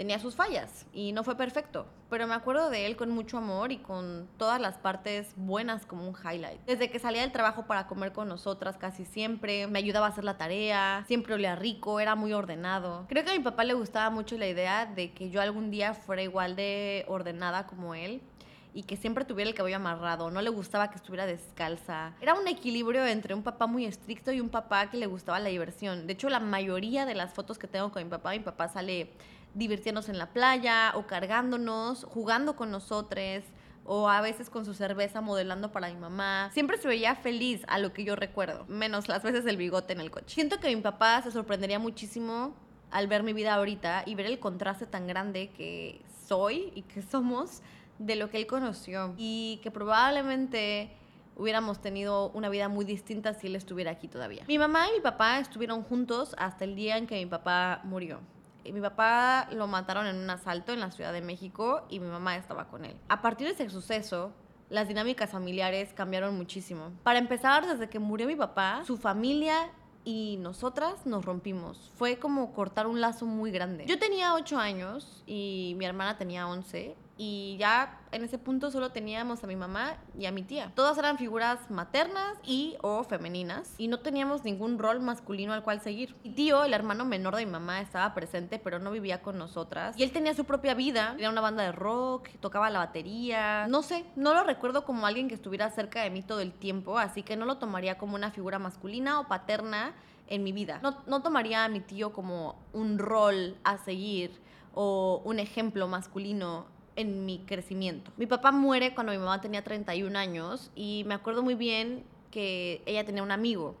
tenía 0.00 0.18
sus 0.18 0.34
fallas 0.34 0.86
y 0.94 1.12
no 1.12 1.24
fue 1.24 1.36
perfecto, 1.36 1.84
pero 2.08 2.26
me 2.26 2.32
acuerdo 2.32 2.70
de 2.70 2.86
él 2.86 2.96
con 2.96 3.10
mucho 3.10 3.36
amor 3.36 3.70
y 3.70 3.76
con 3.76 4.28
todas 4.38 4.58
las 4.58 4.78
partes 4.78 5.34
buenas 5.36 5.84
como 5.84 6.08
un 6.08 6.14
highlight. 6.14 6.58
Desde 6.64 6.90
que 6.90 6.98
salía 6.98 7.20
del 7.20 7.32
trabajo 7.32 7.66
para 7.66 7.86
comer 7.86 8.12
con 8.14 8.26
nosotras 8.26 8.78
casi 8.78 9.04
siempre, 9.04 9.66
me 9.66 9.78
ayudaba 9.78 10.06
a 10.06 10.08
hacer 10.08 10.24
la 10.24 10.38
tarea, 10.38 11.04
siempre 11.06 11.34
olía 11.34 11.54
rico, 11.54 12.00
era 12.00 12.14
muy 12.14 12.32
ordenado. 12.32 13.04
Creo 13.10 13.24
que 13.24 13.30
a 13.32 13.36
mi 13.36 13.44
papá 13.44 13.64
le 13.64 13.74
gustaba 13.74 14.08
mucho 14.08 14.38
la 14.38 14.46
idea 14.46 14.86
de 14.86 15.12
que 15.12 15.28
yo 15.28 15.42
algún 15.42 15.70
día 15.70 15.92
fuera 15.92 16.22
igual 16.22 16.56
de 16.56 17.04
ordenada 17.06 17.66
como 17.66 17.94
él 17.94 18.22
y 18.72 18.84
que 18.84 18.96
siempre 18.96 19.24
tuviera 19.24 19.48
el 19.48 19.54
cabello 19.54 19.76
amarrado, 19.76 20.30
no 20.30 20.42
le 20.42 20.50
gustaba 20.50 20.90
que 20.90 20.96
estuviera 20.96 21.26
descalza. 21.26 22.14
Era 22.20 22.34
un 22.34 22.46
equilibrio 22.48 23.04
entre 23.06 23.34
un 23.34 23.42
papá 23.42 23.66
muy 23.66 23.84
estricto 23.84 24.32
y 24.32 24.40
un 24.40 24.48
papá 24.48 24.90
que 24.90 24.96
le 24.96 25.06
gustaba 25.06 25.40
la 25.40 25.48
diversión. 25.48 26.06
De 26.06 26.12
hecho, 26.12 26.28
la 26.28 26.40
mayoría 26.40 27.06
de 27.06 27.14
las 27.14 27.32
fotos 27.32 27.58
que 27.58 27.66
tengo 27.66 27.90
con 27.90 28.02
mi 28.02 28.08
papá, 28.08 28.30
mi 28.30 28.40
papá 28.40 28.68
sale 28.68 29.10
divirtiéndose 29.54 30.12
en 30.12 30.18
la 30.18 30.26
playa 30.26 30.92
o 30.94 31.06
cargándonos, 31.06 32.04
jugando 32.04 32.54
con 32.54 32.70
nosotros 32.70 33.44
o 33.84 34.08
a 34.08 34.20
veces 34.20 34.50
con 34.50 34.64
su 34.64 34.74
cerveza 34.74 35.20
modelando 35.20 35.72
para 35.72 35.88
mi 35.88 35.98
mamá. 35.98 36.50
Siempre 36.52 36.78
se 36.78 36.86
veía 36.86 37.16
feliz 37.16 37.62
a 37.66 37.78
lo 37.78 37.92
que 37.92 38.04
yo 38.04 38.14
recuerdo, 38.14 38.64
menos 38.68 39.08
las 39.08 39.22
veces 39.22 39.44
el 39.46 39.56
bigote 39.56 39.92
en 39.92 40.00
el 40.00 40.10
coche. 40.10 40.34
Siento 40.34 40.60
que 40.60 40.74
mi 40.74 40.80
papá 40.80 41.20
se 41.22 41.32
sorprendería 41.32 41.78
muchísimo 41.78 42.54
al 42.90 43.06
ver 43.08 43.22
mi 43.22 43.32
vida 43.32 43.54
ahorita 43.54 44.04
y 44.06 44.14
ver 44.14 44.26
el 44.26 44.38
contraste 44.38 44.86
tan 44.86 45.06
grande 45.06 45.50
que 45.50 46.00
soy 46.26 46.72
y 46.74 46.82
que 46.82 47.02
somos 47.02 47.62
de 48.00 48.16
lo 48.16 48.30
que 48.30 48.38
él 48.38 48.46
conoció 48.46 49.14
y 49.18 49.60
que 49.62 49.70
probablemente 49.70 50.90
hubiéramos 51.36 51.80
tenido 51.80 52.30
una 52.30 52.48
vida 52.48 52.68
muy 52.68 52.84
distinta 52.84 53.34
si 53.34 53.46
él 53.46 53.56
estuviera 53.56 53.90
aquí 53.90 54.08
todavía. 54.08 54.44
Mi 54.48 54.58
mamá 54.58 54.88
y 54.88 54.96
mi 54.96 55.00
papá 55.00 55.38
estuvieron 55.38 55.82
juntos 55.82 56.34
hasta 56.38 56.64
el 56.64 56.74
día 56.74 56.96
en 56.96 57.06
que 57.06 57.16
mi 57.16 57.26
papá 57.26 57.82
murió. 57.84 58.20
Mi 58.64 58.80
papá 58.80 59.48
lo 59.52 59.66
mataron 59.66 60.06
en 60.06 60.16
un 60.16 60.30
asalto 60.30 60.72
en 60.72 60.80
la 60.80 60.90
Ciudad 60.90 61.12
de 61.12 61.20
México 61.20 61.82
y 61.88 62.00
mi 62.00 62.08
mamá 62.08 62.36
estaba 62.36 62.68
con 62.68 62.84
él. 62.84 62.96
A 63.08 63.20
partir 63.20 63.46
de 63.46 63.52
ese 63.52 63.68
suceso, 63.68 64.32
las 64.70 64.88
dinámicas 64.88 65.30
familiares 65.30 65.92
cambiaron 65.92 66.36
muchísimo. 66.36 66.92
Para 67.02 67.18
empezar, 67.18 67.66
desde 67.66 67.88
que 67.88 67.98
murió 67.98 68.26
mi 68.26 68.36
papá, 68.36 68.82
su 68.86 68.96
familia 68.96 69.70
y 70.04 70.38
nosotras 70.40 71.04
nos 71.04 71.24
rompimos. 71.24 71.90
Fue 71.96 72.18
como 72.18 72.52
cortar 72.52 72.86
un 72.86 73.00
lazo 73.00 73.26
muy 73.26 73.50
grande. 73.50 73.84
Yo 73.86 73.98
tenía 73.98 74.34
8 74.34 74.58
años 74.58 75.22
y 75.26 75.74
mi 75.76 75.84
hermana 75.84 76.16
tenía 76.16 76.46
11 76.48 76.96
y 77.22 77.58
ya 77.58 78.00
en 78.12 78.24
ese 78.24 78.38
punto 78.38 78.70
solo 78.70 78.92
teníamos 78.92 79.44
a 79.44 79.46
mi 79.46 79.54
mamá 79.54 79.98
y 80.18 80.24
a 80.24 80.32
mi 80.32 80.42
tía. 80.42 80.72
Todas 80.74 80.96
eran 80.96 81.18
figuras 81.18 81.70
maternas 81.70 82.38
y 82.46 82.78
o 82.80 83.04
femeninas 83.04 83.74
y 83.76 83.88
no 83.88 84.00
teníamos 84.00 84.42
ningún 84.42 84.78
rol 84.78 85.00
masculino 85.00 85.52
al 85.52 85.62
cual 85.62 85.82
seguir. 85.82 86.16
Mi 86.24 86.30
tío, 86.30 86.64
el 86.64 86.72
hermano 86.72 87.04
menor 87.04 87.36
de 87.36 87.44
mi 87.44 87.52
mamá, 87.52 87.82
estaba 87.82 88.14
presente 88.14 88.58
pero 88.58 88.78
no 88.78 88.90
vivía 88.90 89.20
con 89.20 89.36
nosotras 89.36 89.98
y 89.98 90.02
él 90.02 90.12
tenía 90.12 90.32
su 90.32 90.46
propia 90.46 90.72
vida. 90.72 91.10
Tenía 91.10 91.28
una 91.28 91.42
banda 91.42 91.62
de 91.62 91.72
rock, 91.72 92.30
tocaba 92.40 92.70
la 92.70 92.78
batería. 92.78 93.66
No 93.68 93.82
sé, 93.82 94.06
no 94.16 94.32
lo 94.32 94.42
recuerdo 94.42 94.86
como 94.86 95.06
alguien 95.06 95.28
que 95.28 95.34
estuviera 95.34 95.68
cerca 95.68 96.00
de 96.00 96.08
mí 96.08 96.22
todo 96.22 96.40
el 96.40 96.52
tiempo, 96.54 96.96
así 96.96 97.22
que 97.22 97.36
no 97.36 97.44
lo 97.44 97.58
tomaría 97.58 97.98
como 97.98 98.14
una 98.14 98.30
figura 98.30 98.58
masculina 98.58 99.20
o 99.20 99.28
paterna 99.28 99.92
en 100.26 100.42
mi 100.42 100.52
vida. 100.52 100.80
No, 100.82 100.96
no 101.06 101.20
tomaría 101.20 101.66
a 101.66 101.68
mi 101.68 101.80
tío 101.80 102.14
como 102.14 102.56
un 102.72 102.98
rol 102.98 103.58
a 103.62 103.76
seguir 103.76 104.40
o 104.72 105.20
un 105.24 105.38
ejemplo 105.38 105.86
masculino 105.86 106.79
en 107.00 107.24
mi 107.26 107.40
crecimiento. 107.40 108.12
Mi 108.16 108.26
papá 108.26 108.52
muere 108.52 108.94
cuando 108.94 109.12
mi 109.12 109.18
mamá 109.18 109.40
tenía 109.40 109.62
31 109.62 110.18
años 110.18 110.70
y 110.74 111.04
me 111.06 111.14
acuerdo 111.14 111.42
muy 111.42 111.54
bien 111.54 112.04
que 112.30 112.82
ella 112.86 113.04
tenía 113.04 113.22
un 113.22 113.30
amigo 113.30 113.76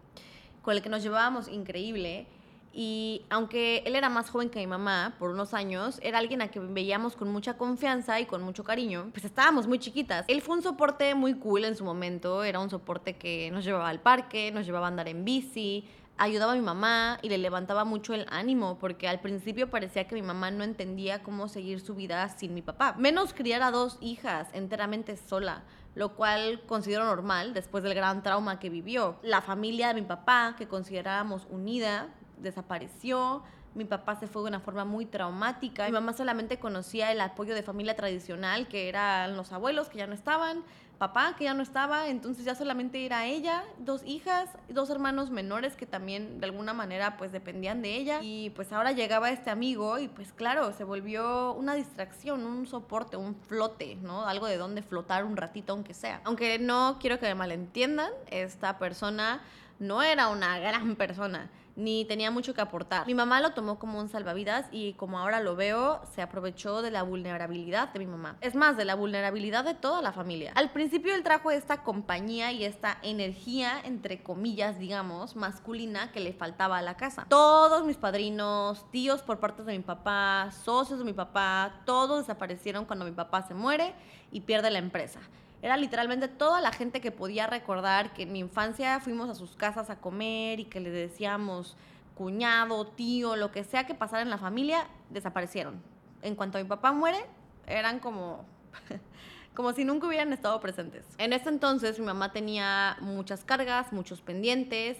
con 0.62 0.74
el 0.74 0.82
que 0.82 0.88
nos 0.88 1.02
llevábamos 1.02 1.48
increíble. 1.48 2.26
Y 2.72 3.22
aunque 3.30 3.82
él 3.84 3.96
era 3.96 4.08
más 4.08 4.30
joven 4.30 4.48
que 4.48 4.60
mi 4.60 4.66
mamá 4.66 5.16
por 5.18 5.30
unos 5.30 5.54
años, 5.54 5.98
era 6.02 6.18
alguien 6.18 6.40
a 6.40 6.48
quien 6.48 6.72
veíamos 6.72 7.16
con 7.16 7.28
mucha 7.28 7.56
confianza 7.56 8.20
y 8.20 8.26
con 8.26 8.42
mucho 8.42 8.62
cariño, 8.62 9.08
pues 9.12 9.24
estábamos 9.24 9.66
muy 9.66 9.80
chiquitas. 9.80 10.24
Él 10.28 10.40
fue 10.40 10.56
un 10.56 10.62
soporte 10.62 11.14
muy 11.16 11.34
cool 11.34 11.64
en 11.64 11.74
su 11.74 11.84
momento, 11.84 12.44
era 12.44 12.60
un 12.60 12.70
soporte 12.70 13.16
que 13.16 13.50
nos 13.50 13.64
llevaba 13.64 13.88
al 13.88 14.00
parque, 14.00 14.52
nos 14.52 14.66
llevaba 14.66 14.86
a 14.86 14.90
andar 14.90 15.08
en 15.08 15.24
bici, 15.24 15.84
ayudaba 16.20 16.52
a 16.52 16.54
mi 16.54 16.60
mamá 16.60 17.18
y 17.22 17.30
le 17.30 17.38
levantaba 17.38 17.84
mucho 17.84 18.12
el 18.12 18.26
ánimo, 18.28 18.78
porque 18.78 19.08
al 19.08 19.20
principio 19.20 19.70
parecía 19.70 20.06
que 20.06 20.14
mi 20.14 20.20
mamá 20.22 20.50
no 20.50 20.64
entendía 20.64 21.22
cómo 21.22 21.48
seguir 21.48 21.80
su 21.80 21.94
vida 21.94 22.28
sin 22.28 22.52
mi 22.52 22.60
papá. 22.60 22.94
Menos 22.98 23.32
criar 23.32 23.62
a 23.62 23.70
dos 23.70 23.96
hijas 24.02 24.48
enteramente 24.52 25.16
sola, 25.16 25.62
lo 25.94 26.14
cual 26.14 26.60
considero 26.66 27.04
normal 27.04 27.54
después 27.54 27.82
del 27.82 27.94
gran 27.94 28.22
trauma 28.22 28.58
que 28.58 28.68
vivió. 28.68 29.18
La 29.22 29.40
familia 29.40 29.88
de 29.88 29.94
mi 29.94 30.06
papá, 30.06 30.56
que 30.58 30.68
considerábamos 30.68 31.46
unida, 31.48 32.08
desapareció. 32.36 33.42
Mi 33.74 33.86
papá 33.86 34.16
se 34.16 34.26
fue 34.26 34.42
de 34.42 34.48
una 34.48 34.60
forma 34.60 34.84
muy 34.84 35.06
traumática. 35.06 35.86
Mi 35.86 35.92
mamá 35.92 36.12
solamente 36.12 36.58
conocía 36.58 37.12
el 37.12 37.20
apoyo 37.22 37.54
de 37.54 37.62
familia 37.62 37.96
tradicional, 37.96 38.68
que 38.68 38.90
eran 38.90 39.38
los 39.38 39.52
abuelos 39.52 39.88
que 39.88 39.96
ya 39.96 40.06
no 40.06 40.14
estaban, 40.14 40.64
papá 41.00 41.34
que 41.34 41.44
ya 41.44 41.54
no 41.54 41.62
estaba, 41.62 42.08
entonces 42.08 42.44
ya 42.44 42.54
solamente 42.54 43.06
era 43.06 43.24
ella, 43.24 43.64
dos 43.78 44.02
hijas, 44.04 44.50
dos 44.68 44.90
hermanos 44.90 45.30
menores 45.30 45.74
que 45.74 45.86
también 45.86 46.40
de 46.40 46.44
alguna 46.44 46.74
manera 46.74 47.16
pues 47.16 47.32
dependían 47.32 47.80
de 47.80 47.96
ella 47.96 48.18
y 48.20 48.50
pues 48.50 48.70
ahora 48.70 48.92
llegaba 48.92 49.30
este 49.30 49.48
amigo 49.48 49.98
y 49.98 50.08
pues 50.08 50.34
claro, 50.34 50.74
se 50.74 50.84
volvió 50.84 51.54
una 51.54 51.72
distracción, 51.74 52.44
un 52.44 52.66
soporte, 52.66 53.16
un 53.16 53.34
flote, 53.34 53.96
¿no? 53.96 54.26
Algo 54.26 54.46
de 54.46 54.58
donde 54.58 54.82
flotar 54.82 55.24
un 55.24 55.38
ratito 55.38 55.72
aunque 55.72 55.94
sea. 55.94 56.20
Aunque 56.24 56.58
no 56.58 56.98
quiero 57.00 57.18
que 57.18 57.28
me 57.28 57.34
malentiendan, 57.34 58.10
esta 58.30 58.78
persona 58.78 59.40
no 59.78 60.02
era 60.02 60.28
una 60.28 60.58
gran 60.58 60.96
persona 60.96 61.48
ni 61.76 62.04
tenía 62.04 62.30
mucho 62.30 62.54
que 62.54 62.60
aportar. 62.60 63.06
Mi 63.06 63.14
mamá 63.14 63.40
lo 63.40 63.50
tomó 63.50 63.78
como 63.78 63.98
un 63.98 64.08
salvavidas 64.08 64.66
y 64.70 64.94
como 64.94 65.18
ahora 65.18 65.40
lo 65.40 65.56
veo, 65.56 66.00
se 66.14 66.22
aprovechó 66.22 66.82
de 66.82 66.90
la 66.90 67.02
vulnerabilidad 67.02 67.92
de 67.92 67.98
mi 67.98 68.06
mamá. 68.06 68.36
Es 68.40 68.54
más, 68.54 68.76
de 68.76 68.84
la 68.84 68.94
vulnerabilidad 68.94 69.64
de 69.64 69.74
toda 69.74 70.02
la 70.02 70.12
familia. 70.12 70.52
Al 70.54 70.70
principio 70.70 71.14
él 71.14 71.22
trajo 71.22 71.50
esta 71.50 71.82
compañía 71.82 72.52
y 72.52 72.64
esta 72.64 72.98
energía, 73.02 73.80
entre 73.84 74.22
comillas, 74.22 74.78
digamos, 74.78 75.36
masculina 75.36 76.12
que 76.12 76.20
le 76.20 76.32
faltaba 76.32 76.78
a 76.78 76.82
la 76.82 76.96
casa. 76.96 77.26
Todos 77.28 77.84
mis 77.86 77.96
padrinos, 77.96 78.90
tíos 78.90 79.22
por 79.22 79.40
parte 79.40 79.62
de 79.62 79.76
mi 79.76 79.84
papá, 79.84 80.50
socios 80.64 80.98
de 80.98 81.04
mi 81.04 81.12
papá, 81.12 81.82
todos 81.84 82.20
desaparecieron 82.20 82.84
cuando 82.84 83.04
mi 83.04 83.12
papá 83.12 83.42
se 83.46 83.54
muere 83.54 83.94
y 84.32 84.40
pierde 84.42 84.70
la 84.70 84.78
empresa. 84.78 85.20
Era 85.62 85.76
literalmente 85.76 86.28
toda 86.28 86.60
la 86.60 86.72
gente 86.72 87.00
que 87.00 87.10
podía 87.10 87.46
recordar 87.46 88.12
que 88.12 88.22
en 88.22 88.32
mi 88.32 88.38
infancia 88.38 88.98
fuimos 89.00 89.28
a 89.28 89.34
sus 89.34 89.56
casas 89.56 89.90
a 89.90 89.96
comer 90.00 90.60
y 90.60 90.64
que 90.64 90.80
le 90.80 90.90
decíamos 90.90 91.76
cuñado, 92.14 92.86
tío, 92.86 93.36
lo 93.36 93.50
que 93.50 93.64
sea 93.64 93.86
que 93.86 93.94
pasara 93.94 94.22
en 94.22 94.30
la 94.30 94.38
familia, 94.38 94.86
desaparecieron. 95.10 95.82
En 96.22 96.34
cuanto 96.34 96.58
mi 96.58 96.64
papá 96.64 96.92
muere, 96.92 97.18
eran 97.66 97.98
como 97.98 98.44
como 99.54 99.72
si 99.72 99.84
nunca 99.84 100.06
hubieran 100.06 100.32
estado 100.32 100.60
presentes. 100.60 101.04
En 101.18 101.32
ese 101.32 101.48
entonces 101.48 101.98
mi 101.98 102.06
mamá 102.06 102.32
tenía 102.32 102.96
muchas 103.00 103.44
cargas, 103.44 103.92
muchos 103.92 104.20
pendientes, 104.20 104.98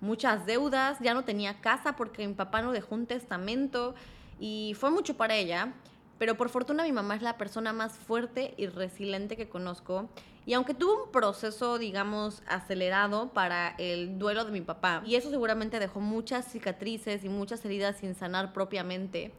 muchas 0.00 0.46
deudas, 0.46 0.98
ya 1.00 1.14
no 1.14 1.24
tenía 1.24 1.60
casa 1.60 1.96
porque 1.96 2.26
mi 2.26 2.34
papá 2.34 2.62
no 2.62 2.72
dejó 2.72 2.94
un 2.94 3.06
testamento 3.06 3.94
y 4.38 4.74
fue 4.78 4.90
mucho 4.90 5.16
para 5.16 5.34
ella. 5.34 5.72
Pero 6.18 6.36
por 6.36 6.48
fortuna 6.48 6.82
mi 6.82 6.92
mamá 6.92 7.14
es 7.14 7.22
la 7.22 7.38
persona 7.38 7.72
más 7.72 7.92
fuerte 7.92 8.54
y 8.56 8.66
resiliente 8.66 9.36
que 9.36 9.48
conozco. 9.48 10.08
Y 10.46 10.54
aunque 10.54 10.74
tuvo 10.74 11.04
un 11.04 11.12
proceso, 11.12 11.78
digamos, 11.78 12.42
acelerado 12.46 13.28
para 13.32 13.74
el 13.78 14.18
duelo 14.18 14.44
de 14.44 14.50
mi 14.50 14.62
papá, 14.62 15.02
y 15.04 15.14
eso 15.14 15.30
seguramente 15.30 15.78
dejó 15.78 16.00
muchas 16.00 16.50
cicatrices 16.50 17.24
y 17.24 17.28
muchas 17.28 17.64
heridas 17.64 17.98
sin 17.98 18.14
sanar 18.14 18.52
propiamente, 18.52 19.32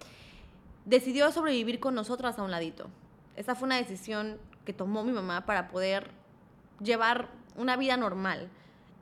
decidió 0.85 1.31
sobrevivir 1.31 1.79
con 1.79 1.95
nosotras 1.95 2.37
a 2.39 2.43
un 2.43 2.51
ladito. 2.51 2.87
Esa 3.35 3.55
fue 3.55 3.65
una 3.65 3.77
decisión 3.77 4.37
que 4.65 4.73
tomó 4.73 5.03
mi 5.03 5.11
mamá 5.11 5.45
para 5.45 5.67
poder 5.67 6.11
llevar 6.79 7.29
una 7.55 7.75
vida 7.75 7.97
normal 7.97 8.49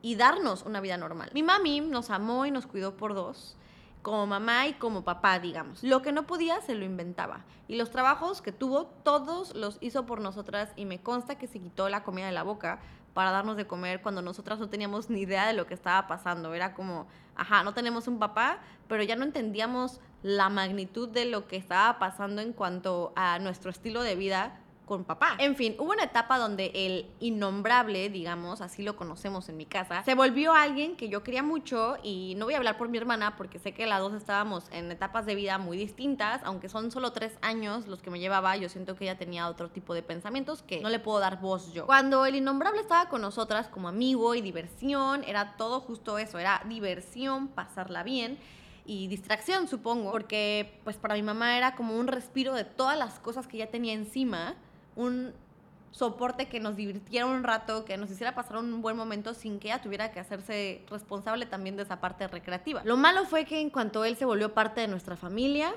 y 0.02 0.16
darnos 0.16 0.64
una 0.64 0.80
vida 0.80 0.98
normal. 0.98 1.30
Mi 1.34 1.44
mami 1.44 1.82
nos 1.82 2.10
amó 2.10 2.46
y 2.46 2.52
nos 2.52 2.66
cuidó 2.66 2.96
por 2.96 3.14
dos 3.14 3.57
como 4.08 4.26
mamá 4.26 4.68
y 4.68 4.74
como 4.76 5.04
papá, 5.04 5.38
digamos. 5.38 5.84
Lo 5.84 6.02
que 6.02 6.14
no 6.14 6.26
podía 6.26 6.62
se 6.62 6.76
lo 6.76 6.86
inventaba. 6.86 7.44
Y 7.68 7.76
los 7.76 7.92
trabajos 7.92 8.42
que 8.42 8.54
tuvo, 8.54 8.86
todos 8.86 9.54
los 9.54 9.78
hizo 9.82 10.06
por 10.06 10.22
nosotras 10.22 10.72
y 10.78 10.86
me 10.86 11.02
consta 11.02 11.38
que 11.38 11.46
se 11.46 11.60
quitó 11.60 11.90
la 11.90 12.04
comida 12.06 12.28
de 12.28 12.32
la 12.32 12.44
boca 12.44 12.80
para 13.14 13.32
darnos 13.32 13.58
de 13.58 13.68
comer 13.68 14.02
cuando 14.02 14.22
nosotras 14.22 14.60
no 14.60 14.70
teníamos 14.70 15.10
ni 15.10 15.24
idea 15.24 15.46
de 15.46 15.52
lo 15.52 15.68
que 15.68 15.74
estaba 15.74 16.08
pasando. 16.08 16.54
Era 16.54 16.74
como, 16.74 17.06
ajá, 17.36 17.64
no 17.64 17.74
tenemos 17.74 18.08
un 18.08 18.18
papá, 18.18 18.60
pero 18.88 19.04
ya 19.04 19.18
no 19.18 19.26
entendíamos 19.26 20.00
la 20.24 20.48
magnitud 20.48 21.10
de 21.10 21.26
lo 21.26 21.50
que 21.50 21.58
estaba 21.58 22.00
pasando 22.00 22.42
en 22.42 22.54
cuanto 22.54 23.12
a 23.18 23.40
nuestro 23.40 23.72
estilo 23.72 24.04
de 24.04 24.16
vida 24.16 24.58
con 24.88 25.04
papá. 25.04 25.36
En 25.38 25.56
fin, 25.56 25.76
hubo 25.78 25.92
una 25.92 26.06
etapa 26.06 26.40
donde 26.40 26.72
el 26.74 27.06
innombrable, 27.20 28.10
digamos, 28.10 28.62
así 28.62 28.82
lo 28.82 28.96
conocemos 28.96 29.50
en 29.50 29.58
mi 29.58 29.66
casa, 29.68 30.02
se 30.04 30.16
volvió 30.16 30.54
alguien 30.54 30.96
que 30.96 31.10
yo 31.10 31.22
quería 31.22 31.44
mucho 31.44 31.98
y 32.02 32.34
no 32.38 32.46
voy 32.46 32.56
a 32.56 32.58
hablar 32.58 32.78
por 32.78 32.90
mi 32.90 32.98
hermana 32.98 33.36
porque 33.36 33.60
sé 33.60 33.74
que 33.74 33.86
las 33.86 34.00
dos 34.00 34.14
estábamos 34.14 34.64
en 34.72 34.92
etapas 34.92 35.28
de 35.28 35.36
vida 35.36 35.60
muy 35.60 35.78
distintas, 35.78 36.42
aunque 36.44 36.70
son 36.70 36.90
solo 36.90 37.12
tres 37.12 37.38
años 37.42 37.88
los 37.88 38.02
que 38.02 38.10
me 38.10 38.20
llevaba, 38.20 38.58
yo 38.58 38.70
siento 38.70 38.96
que 38.96 39.04
ella 39.04 39.18
tenía 39.18 39.48
otro 39.48 39.70
tipo 39.70 39.94
de 39.94 40.02
pensamientos 40.02 40.64
que 40.64 40.80
no 40.82 40.90
le 40.90 41.00
puedo 41.00 41.20
dar 41.20 41.40
voz 41.42 41.74
yo. 41.74 41.86
Cuando 41.86 42.26
el 42.26 42.36
innombrable 42.36 42.80
estaba 42.80 43.10
con 43.10 43.22
nosotras 43.22 43.68
como 43.68 43.90
amigo 43.90 44.34
y 44.34 44.42
diversión, 44.42 45.24
era 45.26 45.58
todo 45.58 45.82
justo 45.82 46.18
eso, 46.18 46.40
era 46.40 46.62
diversión, 46.66 47.50
pasarla 47.50 48.04
bien 48.04 48.40
y 48.86 49.08
distracción, 49.08 49.68
supongo, 49.68 50.12
porque 50.12 50.80
pues 50.86 50.96
para 50.96 51.16
mi 51.16 51.22
mamá 51.22 51.58
era 51.58 51.76
como 51.76 51.98
un 51.98 52.08
respiro 52.08 52.54
de 52.54 52.64
todas 52.64 52.98
las 52.98 53.20
cosas 53.20 53.46
que 53.46 53.58
ya 53.58 53.68
tenía 53.68 53.92
encima 53.94 54.56
un 54.98 55.34
soporte 55.92 56.48
que 56.48 56.60
nos 56.60 56.76
divirtiera 56.76 57.26
un 57.26 57.44
rato, 57.44 57.86
que 57.86 57.98
nos 57.98 58.12
hiciera 58.12 58.36
pasar 58.36 58.58
un 58.58 58.82
buen 58.82 58.98
momento 58.98 59.34
sin 59.34 59.60
que 59.60 59.70
ella 59.70 59.82
tuviera 59.82 60.12
que 60.12 60.20
hacerse 60.20 60.84
responsable 60.90 61.46
también 61.46 61.78
de 61.78 61.84
esa 61.84 62.02
parte 62.02 62.28
recreativa. 62.28 62.82
Lo 62.84 62.98
malo 62.98 63.26
fue 63.26 63.46
que 63.46 63.62
en 63.62 63.70
cuanto 63.70 64.04
él 64.04 64.18
se 64.18 64.26
volvió 64.26 64.54
parte 64.54 64.82
de 64.82 64.88
nuestra 64.88 65.16
familia, 65.16 65.74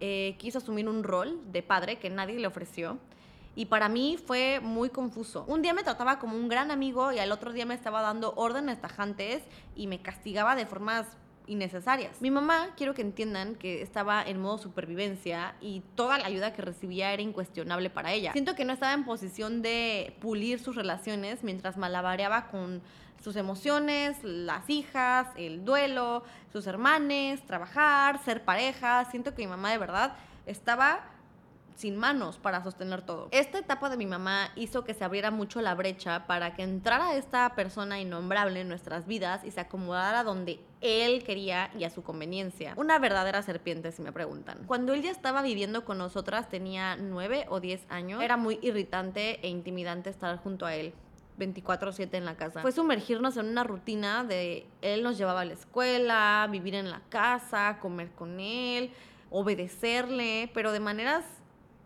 eh, 0.00 0.36
quiso 0.38 0.58
asumir 0.58 0.88
un 0.88 1.04
rol 1.04 1.38
de 1.52 1.62
padre 1.62 1.98
que 1.98 2.08
nadie 2.08 2.38
le 2.38 2.46
ofreció. 2.46 2.98
Y 3.54 3.66
para 3.66 3.88
mí 3.88 4.16
fue 4.24 4.60
muy 4.62 4.88
confuso. 4.88 5.44
Un 5.46 5.60
día 5.60 5.74
me 5.74 5.82
trataba 5.82 6.18
como 6.18 6.36
un 6.36 6.48
gran 6.48 6.70
amigo 6.70 7.12
y 7.12 7.18
al 7.18 7.30
otro 7.32 7.52
día 7.52 7.66
me 7.66 7.74
estaba 7.74 8.00
dando 8.00 8.32
órdenes 8.36 8.80
tajantes 8.80 9.42
y 9.74 9.86
me 9.88 10.00
castigaba 10.00 10.54
de 10.54 10.66
formas 10.66 11.06
innecesarias. 11.50 12.22
Mi 12.22 12.30
mamá, 12.30 12.68
quiero 12.76 12.94
que 12.94 13.02
entiendan 13.02 13.56
que 13.56 13.82
estaba 13.82 14.22
en 14.22 14.40
modo 14.40 14.58
supervivencia 14.58 15.54
y 15.60 15.82
toda 15.96 16.16
la 16.18 16.26
ayuda 16.26 16.52
que 16.52 16.62
recibía 16.62 17.12
era 17.12 17.22
incuestionable 17.22 17.90
para 17.90 18.12
ella. 18.12 18.32
Siento 18.32 18.54
que 18.54 18.64
no 18.64 18.72
estaba 18.72 18.92
en 18.92 19.04
posición 19.04 19.60
de 19.60 20.16
pulir 20.20 20.60
sus 20.60 20.76
relaciones 20.76 21.42
mientras 21.42 21.76
malabareaba 21.76 22.46
con 22.50 22.80
sus 23.22 23.36
emociones, 23.36 24.16
las 24.22 24.70
hijas, 24.70 25.26
el 25.36 25.64
duelo, 25.64 26.22
sus 26.52 26.66
hermanes, 26.66 27.44
trabajar, 27.44 28.22
ser 28.24 28.44
pareja. 28.44 29.04
Siento 29.10 29.34
que 29.34 29.42
mi 29.42 29.48
mamá 29.48 29.72
de 29.72 29.78
verdad 29.78 30.16
estaba 30.46 31.00
sin 31.80 31.96
manos 31.96 32.38
para 32.38 32.62
sostener 32.62 33.02
todo. 33.02 33.28
Esta 33.30 33.58
etapa 33.58 33.88
de 33.88 33.96
mi 33.96 34.06
mamá 34.06 34.50
hizo 34.54 34.84
que 34.84 34.92
se 34.92 35.02
abriera 35.02 35.30
mucho 35.30 35.62
la 35.62 35.74
brecha 35.74 36.26
para 36.26 36.54
que 36.54 36.62
entrara 36.62 37.14
esta 37.14 37.54
persona 37.54 37.98
innombrable 38.00 38.60
en 38.60 38.68
nuestras 38.68 39.06
vidas 39.06 39.42
y 39.44 39.50
se 39.50 39.60
acomodara 39.60 40.22
donde 40.22 40.60
él 40.82 41.24
quería 41.24 41.70
y 41.78 41.84
a 41.84 41.90
su 41.90 42.02
conveniencia. 42.02 42.74
Una 42.76 42.98
verdadera 42.98 43.42
serpiente, 43.42 43.92
si 43.92 44.02
me 44.02 44.12
preguntan. 44.12 44.58
Cuando 44.66 44.92
él 44.92 45.02
ya 45.02 45.10
estaba 45.10 45.40
viviendo 45.40 45.84
con 45.86 45.96
nosotras, 45.96 46.50
tenía 46.50 46.96
nueve 46.96 47.46
o 47.48 47.60
diez 47.60 47.86
años, 47.88 48.22
era 48.22 48.36
muy 48.36 48.58
irritante 48.60 49.40
e 49.42 49.48
intimidante 49.48 50.10
estar 50.10 50.36
junto 50.38 50.66
a 50.66 50.74
él. 50.74 50.92
24/7 51.38 52.18
en 52.18 52.26
la 52.26 52.36
casa. 52.36 52.60
Fue 52.60 52.72
sumergirnos 52.72 53.38
en 53.38 53.46
una 53.46 53.64
rutina 53.64 54.24
de 54.24 54.66
él 54.82 55.02
nos 55.02 55.16
llevaba 55.16 55.40
a 55.40 55.44
la 55.46 55.54
escuela, 55.54 56.46
vivir 56.50 56.74
en 56.74 56.90
la 56.90 57.00
casa, 57.08 57.78
comer 57.80 58.10
con 58.10 58.40
él, 58.40 58.92
obedecerle, 59.30 60.50
pero 60.52 60.72
de 60.72 60.80
maneras 60.80 61.24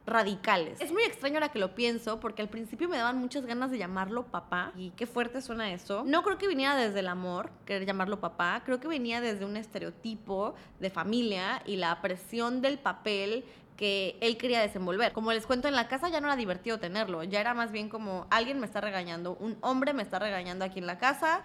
radicales. 0.07 0.81
Es 0.81 0.93
muy 0.93 1.03
extraño 1.03 1.37
ahora 1.37 1.49
que 1.51 1.59
lo 1.59 1.75
pienso, 1.75 2.21
porque 2.21 2.43
al 2.43 2.49
principio 2.49 2.89
me 2.89 2.97
daban 2.97 3.19
muchas 3.19 3.47
ganas 3.47 3.71
de 3.71 3.79
llamarlo 3.79 4.27
papá. 4.27 4.73
Y 4.77 4.91
qué 4.91 5.07
fuerte 5.07 5.41
suena 5.41 5.73
eso. 5.73 6.05
No 6.07 6.23
creo 6.23 6.39
que 6.39 6.47
viniera 6.47 6.77
desde 6.77 7.01
el 7.01 7.09
amor, 7.09 7.51
querer 7.65 7.87
llamarlo 7.87 8.21
papá. 8.21 8.63
Creo 8.65 8.81
que 8.81 8.89
venía 8.89 9.21
desde 9.21 9.45
un 9.45 9.57
estereotipo 9.57 10.55
de 10.81 10.91
familia 10.91 11.63
y 11.67 11.77
la 11.77 12.01
presión 12.03 12.61
del 12.61 12.79
papel 12.79 13.45
que 13.77 14.17
él 14.21 14.37
quería 14.37 14.61
desenvolver. 14.61 15.13
Como 15.13 15.33
les 15.33 15.47
cuento, 15.47 15.69
en 15.69 15.75
la 15.75 15.89
casa 15.89 16.09
ya 16.09 16.21
no 16.21 16.29
era 16.29 16.37
divertido 16.37 16.79
tenerlo, 16.79 17.25
ya 17.25 17.41
era 17.41 17.55
más 17.55 17.73
bien 17.73 17.89
como 17.89 18.27
alguien 18.31 18.61
me 18.61 18.67
está 18.67 18.81
regañando, 18.81 19.37
un 19.41 19.57
hombre 19.63 19.93
me 19.93 20.03
está 20.03 20.19
regañando 20.19 20.65
aquí 20.65 20.79
en 20.79 20.87
la 20.87 20.99
casa, 20.99 21.43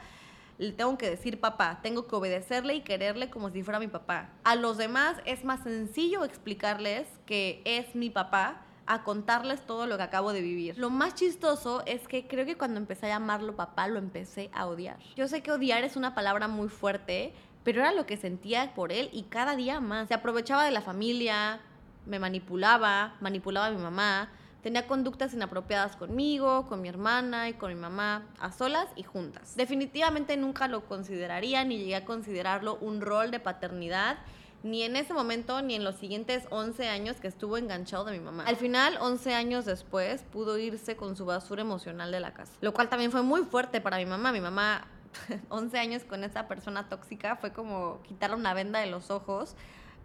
le 0.60 0.74
tengo 0.74 0.98
que 0.98 1.10
decir 1.10 1.40
papá, 1.40 1.80
tengo 1.82 2.06
que 2.06 2.16
obedecerle 2.16 2.76
y 2.76 2.82
quererle 2.82 3.30
como 3.30 3.50
si 3.50 3.64
fuera 3.64 3.80
mi 3.80 3.88
papá. 3.88 4.30
A 4.44 4.56
los 4.56 4.78
demás 4.78 5.16
es 5.26 5.46
más 5.46 5.64
sencillo 5.64 6.26
explicarles 6.26 7.08
que 7.26 7.62
es 7.64 7.96
mi 7.96 8.10
papá 8.10 8.62
a 8.86 9.04
contarles 9.04 9.62
todo 9.66 9.88
lo 9.88 9.96
que 9.96 10.04
acabo 10.04 10.34
de 10.34 10.42
vivir. 10.42 10.78
Lo 10.78 10.90
más 10.90 11.16
chistoso 11.16 11.82
es 11.86 12.08
que 12.10 12.28
creo 12.28 12.46
que 12.46 12.58
cuando 12.58 12.78
empecé 12.78 13.06
a 13.06 13.10
llamarlo 13.10 13.56
papá 13.56 13.88
lo 13.88 14.00
empecé 14.00 14.50
a 14.54 14.68
odiar. 14.68 14.98
Yo 15.16 15.30
sé 15.30 15.42
que 15.42 15.52
odiar 15.52 15.86
es 15.86 15.96
una 15.96 16.14
palabra 16.14 16.50
muy 16.50 16.68
fuerte, 16.68 17.34
pero 17.64 17.80
era 17.80 17.94
lo 17.94 18.06
que 18.06 18.18
sentía 18.18 18.74
por 18.76 18.92
él 18.92 19.10
y 19.14 19.24
cada 19.24 19.56
día 19.56 19.80
más. 19.80 20.10
Se 20.10 20.14
aprovechaba 20.14 20.66
de 20.66 20.72
la 20.72 20.82
familia, 20.82 21.62
me 22.06 22.20
manipulaba, 22.20 23.16
manipulaba 23.22 23.68
a 23.68 23.72
mi 23.72 23.78
mamá, 23.78 24.30
tenía 24.62 24.88
conductas 24.88 25.34
inapropiadas 25.34 25.96
conmigo, 25.96 26.68
con 26.68 26.82
mi 26.82 26.90
hermana 26.90 27.50
y 27.50 27.54
con 27.54 27.70
mi 27.70 27.80
mamá, 27.80 28.28
a 28.40 28.52
solas 28.52 28.88
y 28.96 29.04
juntas. 29.04 29.56
Definitivamente 29.56 30.36
nunca 30.38 30.68
lo 30.68 30.86
consideraría 30.86 31.64
ni 31.64 31.78
llegué 31.78 31.96
a 31.96 32.06
considerarlo 32.06 32.78
un 32.82 33.02
rol 33.02 33.32
de 33.32 33.40
paternidad 33.40 34.18
ni 34.64 34.84
en 34.84 34.96
ese 34.96 35.14
momento 35.14 35.62
ni 35.62 35.76
en 35.76 35.84
los 35.84 35.96
siguientes 35.96 36.46
11 36.50 36.90
años 36.90 37.18
que 37.18 37.28
estuvo 37.28 37.58
enganchado 37.58 38.06
de 38.06 38.12
mi 38.12 38.20
mamá. 38.20 38.44
Al 38.46 38.58
final, 38.58 38.98
11 39.00 39.34
años 39.34 39.66
después, 39.66 40.24
pudo 40.24 40.58
irse 40.58 40.96
con 40.96 41.16
su 41.16 41.26
basura 41.26 41.62
emocional 41.62 42.12
de 42.12 42.20
la 42.20 42.34
casa, 42.34 42.52
lo 42.62 42.74
cual 42.74 42.90
también 42.90 43.12
fue 43.12 43.22
muy 43.22 43.44
fuerte 43.44 43.80
para 43.80 43.98
mi 43.98 44.06
mamá. 44.06 44.32
Mi 44.32 44.42
mamá, 44.42 44.86
11 45.50 45.80
años 45.80 46.04
con 46.04 46.24
esa 46.24 46.48
persona 46.48 46.90
tóxica, 46.90 47.38
fue 47.38 47.54
como 47.54 48.02
quitarle 48.04 48.36
una 48.36 48.54
venda 48.54 48.80
de 48.80 48.88
los 48.88 49.10
ojos 49.12 49.56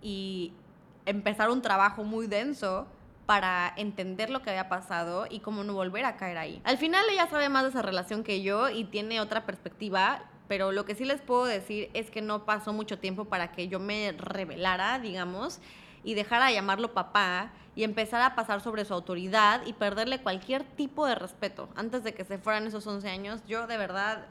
y 0.01 0.53
empezar 1.07 1.51
un 1.51 1.61
trabajo 1.61 2.05
muy 2.05 2.27
denso 2.27 2.87
para 3.27 3.73
entender 3.77 4.31
lo 4.31 4.43
que 4.43 4.51
había 4.51 4.69
pasado 4.69 5.27
y 5.29 5.41
cómo 5.41 5.65
no 5.65 5.75
volver 5.75 6.05
a 6.05 6.17
caer 6.17 6.39
ahí. 6.39 6.61
Al 6.65 6.79
final 6.79 7.05
ella 7.11 7.27
sabe 7.29 7.49
más 7.49 7.63
de 7.65 7.71
esa 7.71 7.83
relación 7.83 8.23
que 8.23 8.43
yo 8.43 8.69
y 8.69 8.85
tiene 8.85 9.21
otra 9.21 9.47
perspectiva, 9.47 10.23
pero 10.49 10.73
lo 10.73 10.85
que 10.85 10.95
sí 10.95 11.05
les 11.05 11.21
puedo 11.21 11.45
decir 11.45 11.91
es 11.95 12.11
que 12.11 12.23
no 12.23 12.45
pasó 12.45 12.73
mucho 12.73 12.99
tiempo 12.99 13.25
para 13.25 13.53
que 13.53 13.69
yo 13.69 13.81
me 13.81 14.13
revelara, 14.13 14.99
digamos, 14.99 15.61
y 16.03 16.15
dejara 16.15 16.47
de 16.47 16.55
llamarlo 16.55 16.93
papá 16.93 17.53
y 17.75 17.83
empezara 17.83 18.27
a 18.27 18.35
pasar 18.35 18.61
sobre 18.61 18.85
su 18.85 18.95
autoridad 18.95 19.63
y 19.67 19.73
perderle 19.73 20.21
cualquier 20.21 20.63
tipo 20.63 21.07
de 21.07 21.15
respeto. 21.15 21.69
Antes 21.77 22.05
de 22.05 22.15
que 22.15 22.25
se 22.25 22.39
fueran 22.39 22.67
esos 22.67 22.87
11 22.87 23.09
años, 23.09 23.41
yo 23.47 23.67
de 23.67 23.79
verdad 23.79 24.27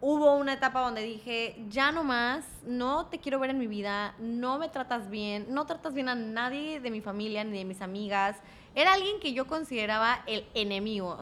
hubo 0.00 0.34
una 0.36 0.52
etapa 0.52 0.80
donde 0.80 1.02
dije, 1.02 1.56
ya 1.68 1.90
no 1.92 2.04
más, 2.04 2.44
no 2.64 3.06
te 3.06 3.18
quiero 3.18 3.38
ver 3.38 3.50
en 3.50 3.58
mi 3.58 3.66
vida, 3.66 4.14
no 4.18 4.58
me 4.58 4.68
tratas 4.68 5.08
bien, 5.08 5.46
no 5.48 5.66
tratas 5.66 5.94
bien 5.94 6.08
a 6.08 6.14
nadie 6.14 6.80
de 6.80 6.90
mi 6.90 7.00
familia 7.00 7.42
ni 7.44 7.58
de 7.58 7.64
mis 7.64 7.80
amigas. 7.80 8.36
Era 8.74 8.92
alguien 8.92 9.20
que 9.20 9.32
yo 9.32 9.46
consideraba 9.46 10.22
el 10.26 10.46
enemigo. 10.54 11.18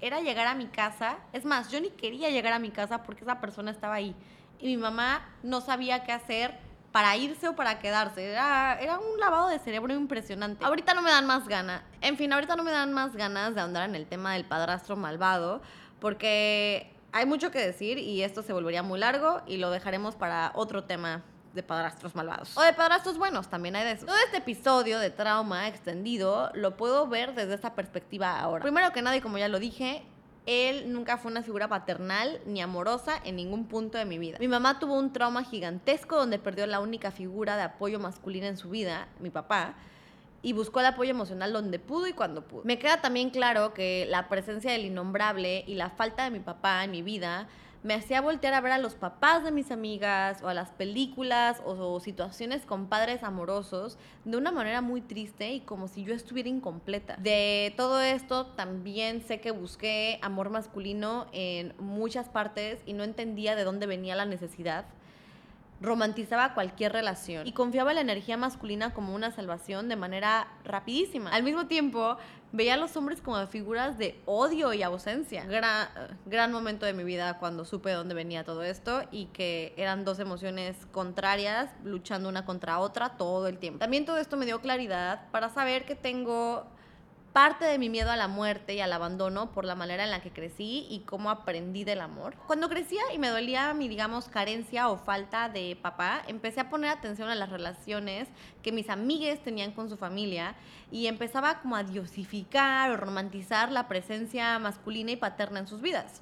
era 0.00 0.20
llegar 0.20 0.46
a 0.46 0.54
mi 0.54 0.66
casa. 0.66 1.18
Es 1.32 1.44
más, 1.44 1.70
yo 1.70 1.80
ni 1.80 1.90
quería 1.90 2.30
llegar 2.30 2.52
a 2.52 2.58
mi 2.58 2.70
casa 2.70 3.02
porque 3.02 3.22
esa 3.22 3.40
persona 3.40 3.70
estaba 3.70 3.94
ahí. 3.94 4.14
Y 4.58 4.66
mi 4.66 4.76
mamá 4.76 5.26
no 5.42 5.62
sabía 5.62 6.04
qué 6.04 6.12
hacer 6.12 6.58
para 6.92 7.16
irse 7.16 7.48
o 7.48 7.56
para 7.56 7.78
quedarse. 7.78 8.30
Era, 8.30 8.78
era 8.80 8.98
un 8.98 9.18
lavado 9.18 9.48
de 9.48 9.58
cerebro 9.58 9.94
impresionante. 9.94 10.64
Ahorita 10.64 10.92
no 10.92 11.02
me 11.02 11.10
dan 11.10 11.26
más 11.26 11.48
ganas. 11.48 11.82
En 12.02 12.16
fin, 12.16 12.32
ahorita 12.32 12.54
no 12.56 12.64
me 12.64 12.70
dan 12.70 12.92
más 12.92 13.16
ganas 13.16 13.54
de 13.54 13.60
andar 13.62 13.88
en 13.88 13.94
el 13.94 14.06
tema 14.06 14.34
del 14.34 14.44
padrastro 14.44 14.96
malvado. 14.96 15.62
Porque 16.00 16.92
hay 17.12 17.26
mucho 17.26 17.50
que 17.50 17.58
decir 17.58 17.98
y 17.98 18.22
esto 18.22 18.42
se 18.42 18.52
volvería 18.52 18.82
muy 18.82 18.98
largo 18.98 19.42
y 19.46 19.56
lo 19.56 19.70
dejaremos 19.70 20.16
para 20.16 20.52
otro 20.54 20.84
tema 20.84 21.22
de 21.54 21.62
padrastros 21.62 22.14
malvados. 22.14 22.56
O 22.56 22.62
de 22.62 22.72
padrastros 22.72 23.18
buenos, 23.18 23.48
también 23.48 23.74
hay 23.76 23.84
de 23.84 23.92
eso. 23.92 24.06
Todo 24.06 24.16
este 24.24 24.38
episodio 24.38 24.98
de 24.98 25.10
trauma 25.10 25.66
extendido 25.68 26.50
lo 26.54 26.76
puedo 26.76 27.08
ver 27.08 27.34
desde 27.34 27.54
esta 27.54 27.74
perspectiva 27.74 28.38
ahora. 28.38 28.62
Primero 28.62 28.92
que 28.92 29.02
nada, 29.02 29.16
y 29.16 29.20
como 29.20 29.38
ya 29.38 29.48
lo 29.48 29.58
dije, 29.58 30.04
él 30.46 30.92
nunca 30.92 31.18
fue 31.18 31.30
una 31.30 31.42
figura 31.42 31.68
paternal 31.68 32.40
ni 32.46 32.60
amorosa 32.60 33.20
en 33.24 33.36
ningún 33.36 33.66
punto 33.66 33.98
de 33.98 34.04
mi 34.04 34.18
vida. 34.18 34.38
Mi 34.38 34.48
mamá 34.48 34.78
tuvo 34.78 34.94
un 34.94 35.12
trauma 35.12 35.42
gigantesco 35.42 36.16
donde 36.16 36.38
perdió 36.38 36.66
la 36.66 36.80
única 36.80 37.10
figura 37.10 37.56
de 37.56 37.62
apoyo 37.62 37.98
masculina 37.98 38.46
en 38.46 38.56
su 38.56 38.70
vida, 38.70 39.08
mi 39.18 39.30
papá 39.30 39.74
y 40.42 40.52
buscó 40.52 40.80
el 40.80 40.86
apoyo 40.86 41.10
emocional 41.10 41.52
donde 41.52 41.78
pudo 41.78 42.06
y 42.06 42.12
cuando 42.12 42.42
pudo. 42.46 42.62
Me 42.64 42.78
queda 42.78 43.00
también 43.00 43.30
claro 43.30 43.74
que 43.74 44.06
la 44.08 44.28
presencia 44.28 44.72
del 44.72 44.86
innombrable 44.86 45.64
y 45.66 45.74
la 45.74 45.90
falta 45.90 46.24
de 46.24 46.30
mi 46.30 46.40
papá 46.40 46.84
en 46.84 46.90
mi 46.90 47.02
vida 47.02 47.48
me 47.82 47.94
hacía 47.94 48.20
voltear 48.20 48.52
a 48.52 48.60
ver 48.60 48.72
a 48.72 48.78
los 48.78 48.94
papás 48.94 49.42
de 49.42 49.52
mis 49.52 49.70
amigas 49.70 50.42
o 50.42 50.48
a 50.48 50.54
las 50.54 50.70
películas 50.70 51.62
o, 51.64 51.98
situaciones 52.00 52.66
con 52.66 52.86
padres 52.86 53.22
amorosos 53.22 53.98
de 54.24 54.36
una 54.36 54.52
manera 54.52 54.82
muy 54.82 55.00
triste 55.00 55.52
y 55.52 55.60
como 55.60 55.88
si 55.88 56.04
yo 56.04 56.14
estuviera 56.14 56.48
incompleta. 56.48 57.16
De 57.16 57.72
todo 57.76 58.00
esto 58.00 58.46
también 58.46 59.22
sé 59.22 59.40
que 59.40 59.50
busqué 59.50 60.18
amor 60.22 60.50
masculino 60.50 61.26
en 61.32 61.74
muchas 61.78 62.28
partes 62.28 62.80
y 62.84 62.92
no 62.92 63.04
entendía 63.04 63.56
de 63.56 63.64
dónde 63.64 63.86
venía 63.86 64.14
la 64.14 64.26
necesidad 64.26 64.84
romantizaba 65.80 66.54
cualquier 66.54 66.92
relación 66.92 67.46
y 67.46 67.52
confiaba 67.52 67.90
en 67.90 67.96
la 67.96 68.02
energía 68.02 68.36
masculina 68.36 68.92
como 68.92 69.14
una 69.14 69.30
salvación 69.30 69.88
de 69.88 69.96
manera 69.96 70.48
rapidísima. 70.64 71.30
Al 71.30 71.42
mismo 71.42 71.66
tiempo, 71.66 72.18
veía 72.52 72.74
a 72.74 72.76
los 72.76 72.96
hombres 72.96 73.20
como 73.20 73.46
figuras 73.46 73.96
de 73.96 74.20
odio 74.26 74.72
y 74.72 74.82
ausencia. 74.82 75.44
Gran, 75.44 75.88
gran 76.26 76.52
momento 76.52 76.86
de 76.86 76.92
mi 76.92 77.04
vida 77.04 77.38
cuando 77.38 77.64
supe 77.64 77.90
de 77.90 77.96
dónde 77.96 78.14
venía 78.14 78.44
todo 78.44 78.62
esto 78.62 79.02
y 79.10 79.26
que 79.26 79.72
eran 79.76 80.04
dos 80.04 80.18
emociones 80.18 80.76
contrarias 80.92 81.70
luchando 81.84 82.28
una 82.28 82.44
contra 82.44 82.78
otra 82.78 83.10
todo 83.10 83.46
el 83.46 83.58
tiempo. 83.58 83.78
También 83.78 84.04
todo 84.04 84.18
esto 84.18 84.36
me 84.36 84.46
dio 84.46 84.60
claridad 84.60 85.30
para 85.30 85.48
saber 85.48 85.84
que 85.84 85.94
tengo 85.94 86.66
parte 87.42 87.64
de 87.64 87.78
mi 87.78 87.88
miedo 87.88 88.10
a 88.10 88.16
la 88.16 88.28
muerte 88.28 88.74
y 88.74 88.82
al 88.82 88.92
abandono 88.92 89.50
por 89.50 89.64
la 89.64 89.74
manera 89.74 90.04
en 90.04 90.10
la 90.10 90.20
que 90.20 90.30
crecí 90.30 90.86
y 90.90 91.04
cómo 91.06 91.30
aprendí 91.30 91.84
del 91.84 92.02
amor. 92.02 92.36
Cuando 92.46 92.68
crecía 92.68 93.00
y 93.14 93.18
me 93.18 93.30
dolía 93.30 93.72
mi, 93.72 93.88
digamos, 93.88 94.28
carencia 94.28 94.90
o 94.90 94.98
falta 94.98 95.48
de 95.48 95.74
papá, 95.80 96.20
empecé 96.28 96.60
a 96.60 96.68
poner 96.68 96.90
atención 96.90 97.30
a 97.30 97.34
las 97.34 97.48
relaciones 97.48 98.28
que 98.62 98.72
mis 98.72 98.90
amigues 98.90 99.42
tenían 99.42 99.72
con 99.72 99.88
su 99.88 99.96
familia 99.96 100.54
y 100.90 101.06
empezaba 101.06 101.62
como 101.62 101.76
a 101.76 101.82
diosificar 101.82 102.90
o 102.90 102.98
romantizar 102.98 103.72
la 103.72 103.88
presencia 103.88 104.58
masculina 104.58 105.12
y 105.12 105.16
paterna 105.16 105.60
en 105.60 105.66
sus 105.66 105.80
vidas. 105.80 106.20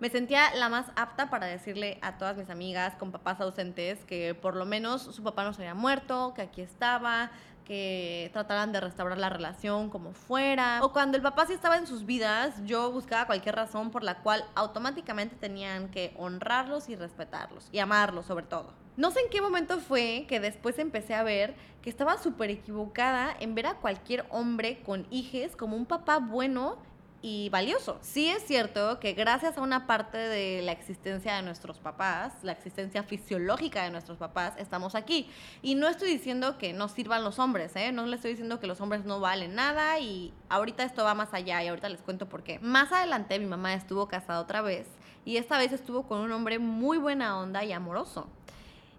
Me 0.00 0.08
sentía 0.08 0.54
la 0.54 0.70
más 0.70 0.86
apta 0.96 1.28
para 1.28 1.46
decirle 1.46 1.98
a 2.00 2.16
todas 2.16 2.34
mis 2.34 2.48
amigas 2.48 2.94
con 2.94 3.12
papás 3.12 3.38
ausentes 3.42 4.02
que 4.06 4.34
por 4.34 4.56
lo 4.56 4.64
menos 4.64 5.02
su 5.02 5.22
papá 5.22 5.44
no 5.44 5.52
se 5.52 5.60
había 5.60 5.74
muerto, 5.74 6.32
que 6.34 6.40
aquí 6.40 6.62
estaba, 6.62 7.32
que 7.70 8.30
trataran 8.32 8.72
de 8.72 8.80
restaurar 8.80 9.16
la 9.16 9.28
relación 9.28 9.90
como 9.90 10.12
fuera. 10.12 10.80
O 10.82 10.92
cuando 10.92 11.16
el 11.16 11.22
papá 11.22 11.46
sí 11.46 11.52
estaba 11.52 11.76
en 11.76 11.86
sus 11.86 12.04
vidas, 12.04 12.60
yo 12.64 12.90
buscaba 12.90 13.26
cualquier 13.26 13.54
razón 13.54 13.92
por 13.92 14.02
la 14.02 14.22
cual 14.22 14.44
automáticamente 14.56 15.36
tenían 15.36 15.88
que 15.88 16.12
honrarlos 16.16 16.88
y 16.88 16.96
respetarlos. 16.96 17.68
Y 17.70 17.78
amarlos 17.78 18.26
sobre 18.26 18.44
todo. 18.44 18.72
No 18.96 19.12
sé 19.12 19.20
en 19.20 19.30
qué 19.30 19.40
momento 19.40 19.78
fue 19.78 20.26
que 20.28 20.40
después 20.40 20.80
empecé 20.80 21.14
a 21.14 21.22
ver 21.22 21.54
que 21.80 21.90
estaba 21.90 22.18
súper 22.18 22.50
equivocada 22.50 23.36
en 23.38 23.54
ver 23.54 23.68
a 23.68 23.74
cualquier 23.74 24.26
hombre 24.30 24.82
con 24.82 25.06
hijes 25.08 25.54
como 25.54 25.76
un 25.76 25.86
papá 25.86 26.18
bueno 26.18 26.76
y 27.22 27.50
valioso. 27.50 27.98
Sí 28.00 28.28
es 28.28 28.44
cierto 28.46 28.98
que 28.98 29.12
gracias 29.12 29.58
a 29.58 29.60
una 29.60 29.86
parte 29.86 30.16
de 30.16 30.62
la 30.62 30.72
existencia 30.72 31.36
de 31.36 31.42
nuestros 31.42 31.78
papás, 31.78 32.32
la 32.42 32.52
existencia 32.52 33.02
fisiológica 33.02 33.84
de 33.84 33.90
nuestros 33.90 34.16
papás, 34.16 34.54
estamos 34.56 34.94
aquí. 34.94 35.28
Y 35.60 35.74
no 35.74 35.88
estoy 35.88 36.10
diciendo 36.10 36.56
que 36.56 36.72
no 36.72 36.88
sirvan 36.88 37.22
los 37.22 37.38
hombres, 37.38 37.76
¿eh? 37.76 37.92
No 37.92 38.06
le 38.06 38.16
estoy 38.16 38.30
diciendo 38.30 38.58
que 38.58 38.66
los 38.66 38.80
hombres 38.80 39.04
no 39.04 39.20
valen 39.20 39.54
nada 39.54 39.98
y 39.98 40.32
ahorita 40.48 40.82
esto 40.82 41.04
va 41.04 41.14
más 41.14 41.34
allá 41.34 41.62
y 41.62 41.68
ahorita 41.68 41.88
les 41.90 42.00
cuento 42.00 42.28
por 42.28 42.42
qué. 42.42 42.58
Más 42.60 42.90
adelante 42.92 43.38
mi 43.38 43.46
mamá 43.46 43.74
estuvo 43.74 44.08
casada 44.08 44.40
otra 44.40 44.62
vez 44.62 44.86
y 45.24 45.36
esta 45.36 45.58
vez 45.58 45.72
estuvo 45.72 46.04
con 46.04 46.20
un 46.20 46.32
hombre 46.32 46.58
muy 46.58 46.96
buena 46.96 47.38
onda 47.38 47.64
y 47.64 47.72
amoroso. 47.72 48.28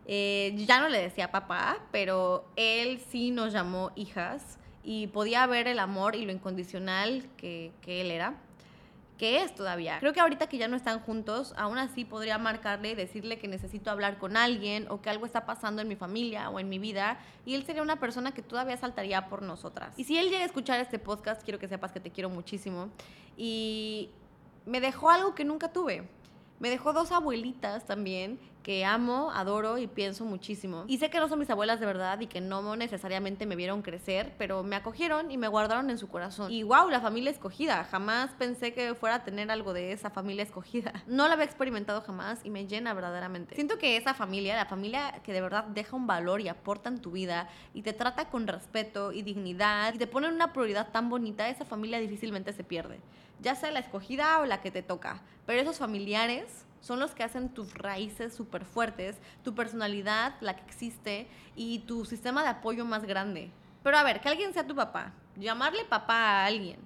Eh, 0.05 0.53
ya 0.67 0.79
no 0.79 0.89
le 0.89 1.01
decía 1.01 1.31
papá, 1.31 1.79
pero 1.91 2.45
él 2.55 3.01
sí 3.10 3.31
nos 3.31 3.53
llamó 3.53 3.91
hijas 3.95 4.60
y 4.83 5.07
podía 5.07 5.45
ver 5.45 5.67
el 5.67 5.79
amor 5.79 6.15
y 6.15 6.25
lo 6.25 6.31
incondicional 6.31 7.27
que, 7.37 7.71
él 7.85 8.11
era, 8.11 8.35
que 9.17 9.43
es 9.43 9.53
todavía. 9.53 9.99
Creo 9.99 10.13
que 10.13 10.19
ahorita 10.19 10.47
que 10.47 10.57
ya 10.57 10.67
no 10.67 10.75
están 10.75 10.99
juntos, 10.99 11.53
aún 11.57 11.77
así 11.77 12.05
podría 12.05 12.37
marcarle 12.37 12.91
y 12.91 12.95
decirle 12.95 13.37
que 13.37 13.47
necesito 13.47 13.91
hablar 13.91 14.17
con 14.17 14.37
alguien 14.37 14.87
o 14.89 15.01
que 15.01 15.09
algo 15.09 15.25
está 15.25 15.45
pasando 15.45 15.81
en 15.81 15.87
mi 15.87 15.95
familia 15.95 16.49
o 16.49 16.59
en 16.59 16.69
mi 16.69 16.79
vida 16.79 17.19
y 17.45 17.55
él 17.55 17.63
sería 17.65 17.81
una 17.81 17.99
persona 17.99 18.33
que 18.33 18.41
todavía 18.41 18.77
saltaría 18.77 19.27
por 19.29 19.43
nosotras. 19.43 19.93
Y 19.97 20.05
si 20.05 20.17
él 20.17 20.29
llega 20.29 20.43
a 20.43 20.45
escuchar 20.45 20.79
este 20.79 20.99
podcast, 20.99 21.43
quiero 21.43 21.59
que 21.59 21.67
sepas 21.67 21.91
que 21.91 21.99
te 21.99 22.11
quiero 22.11 22.29
muchísimo 22.29 22.89
y 23.37 24.09
me 24.65 24.81
dejó 24.81 25.09
algo 25.09 25.35
que 25.35 25.45
nunca 25.45 25.71
tuve. 25.71 26.07
Me 26.59 26.69
dejó 26.69 26.93
dos 26.93 27.11
abuelitas 27.11 27.85
también 27.85 28.39
que 28.63 28.86
amo, 28.86 29.32
adoro 29.34 29.78
y 29.78 29.88
pienso 29.88 30.26
muchísimo. 30.26 30.86
Y 30.88 30.97
sé 30.97 31.10
que 31.10 31.19
no 31.19 31.28
son 31.28 31.39
mis 31.39 31.50
abuelas 31.50 31.80
de 31.80 31.86
verdad 31.86 32.19
y 32.19 32.28
que 32.28 32.41
no 32.41 32.76
necesariamente 32.76 33.45
me 33.45 33.56
vieron 33.56 33.82
crecer, 33.82 34.34
pero 34.38 34.63
me 34.63 34.76
acogieron 34.76 35.32
y 35.32 35.38
me 35.38 35.47
guardaron 35.47 35.89
en 35.89 35.97
su 35.97 36.08
corazón. 36.08 36.52
Y 36.52 36.63
wow, 36.63 36.89
la 36.89 37.02
familia 37.02 37.32
escogida. 37.32 37.84
Jamás 37.86 38.32
pensé 38.38 38.74
que 38.74 38.93
fuera 38.95 39.15
a 39.15 39.24
tener 39.24 39.50
algo 39.52 39.74
de 39.74 39.91
esa 39.91 40.10
familia 40.10 40.43
escogida. 40.43 40.93
No 41.21 41.28
la 41.28 41.34
había 41.34 41.45
experimentado 41.45 42.02
jamás 42.02 42.39
y 42.43 42.50
me 42.50 42.67
llena 42.67 42.93
verdaderamente. 42.93 43.54
Siento 43.54 43.78
que 43.78 43.97
esa 43.97 44.13
familia, 44.13 44.56
la 44.56 44.65
familia 44.65 45.19
que 45.24 45.34
de 45.34 45.41
verdad 45.41 45.65
deja 45.65 45.95
un 45.95 46.08
valor 46.08 46.41
y 46.41 46.47
aporta 46.47 46.89
en 46.89 47.00
tu 47.00 47.12
vida 47.12 47.50
y 47.74 47.82
te 47.82 47.93
trata 47.93 48.30
con 48.30 48.47
respeto 48.47 49.12
y 49.12 49.21
dignidad 49.21 49.93
y 49.93 49.97
te 49.97 50.08
pone 50.08 50.30
una 50.30 50.54
prioridad 50.54 50.89
tan 50.91 51.10
bonita, 51.10 51.50
esa 51.50 51.65
familia 51.65 52.00
difícilmente 52.00 52.54
se 52.54 52.63
pierde. 52.63 53.00
Ya 53.41 53.56
sea 53.56 53.71
la 53.71 53.80
escogida 53.80 54.39
o 54.39 54.45
la 54.45 54.62
que 54.62 54.71
te 54.71 54.84
toca. 54.84 55.21
Pero 55.45 55.62
esos 55.62 55.78
familiares 55.78 56.65
son 56.81 56.99
los 56.99 57.15
que 57.15 57.23
hacen 57.23 57.49
tus 57.49 57.73
raíces 57.73 58.33
súper 58.33 58.65
fuertes, 58.65 59.17
tu 59.43 59.55
personalidad, 59.55 60.35
la 60.41 60.55
que 60.55 60.63
existe, 60.63 61.27
y 61.55 61.79
tu 61.79 62.05
sistema 62.05 62.43
de 62.43 62.49
apoyo 62.49 62.83
más 62.83 63.05
grande. 63.05 63.51
Pero 63.83 63.97
a 63.97 64.03
ver, 64.03 64.19
que 64.19 64.29
alguien 64.29 64.53
sea 64.53 64.67
tu 64.67 64.75
papá, 64.75 65.13
llamarle 65.37 65.85
papá 65.85 66.15
a 66.15 66.45
alguien 66.45 66.79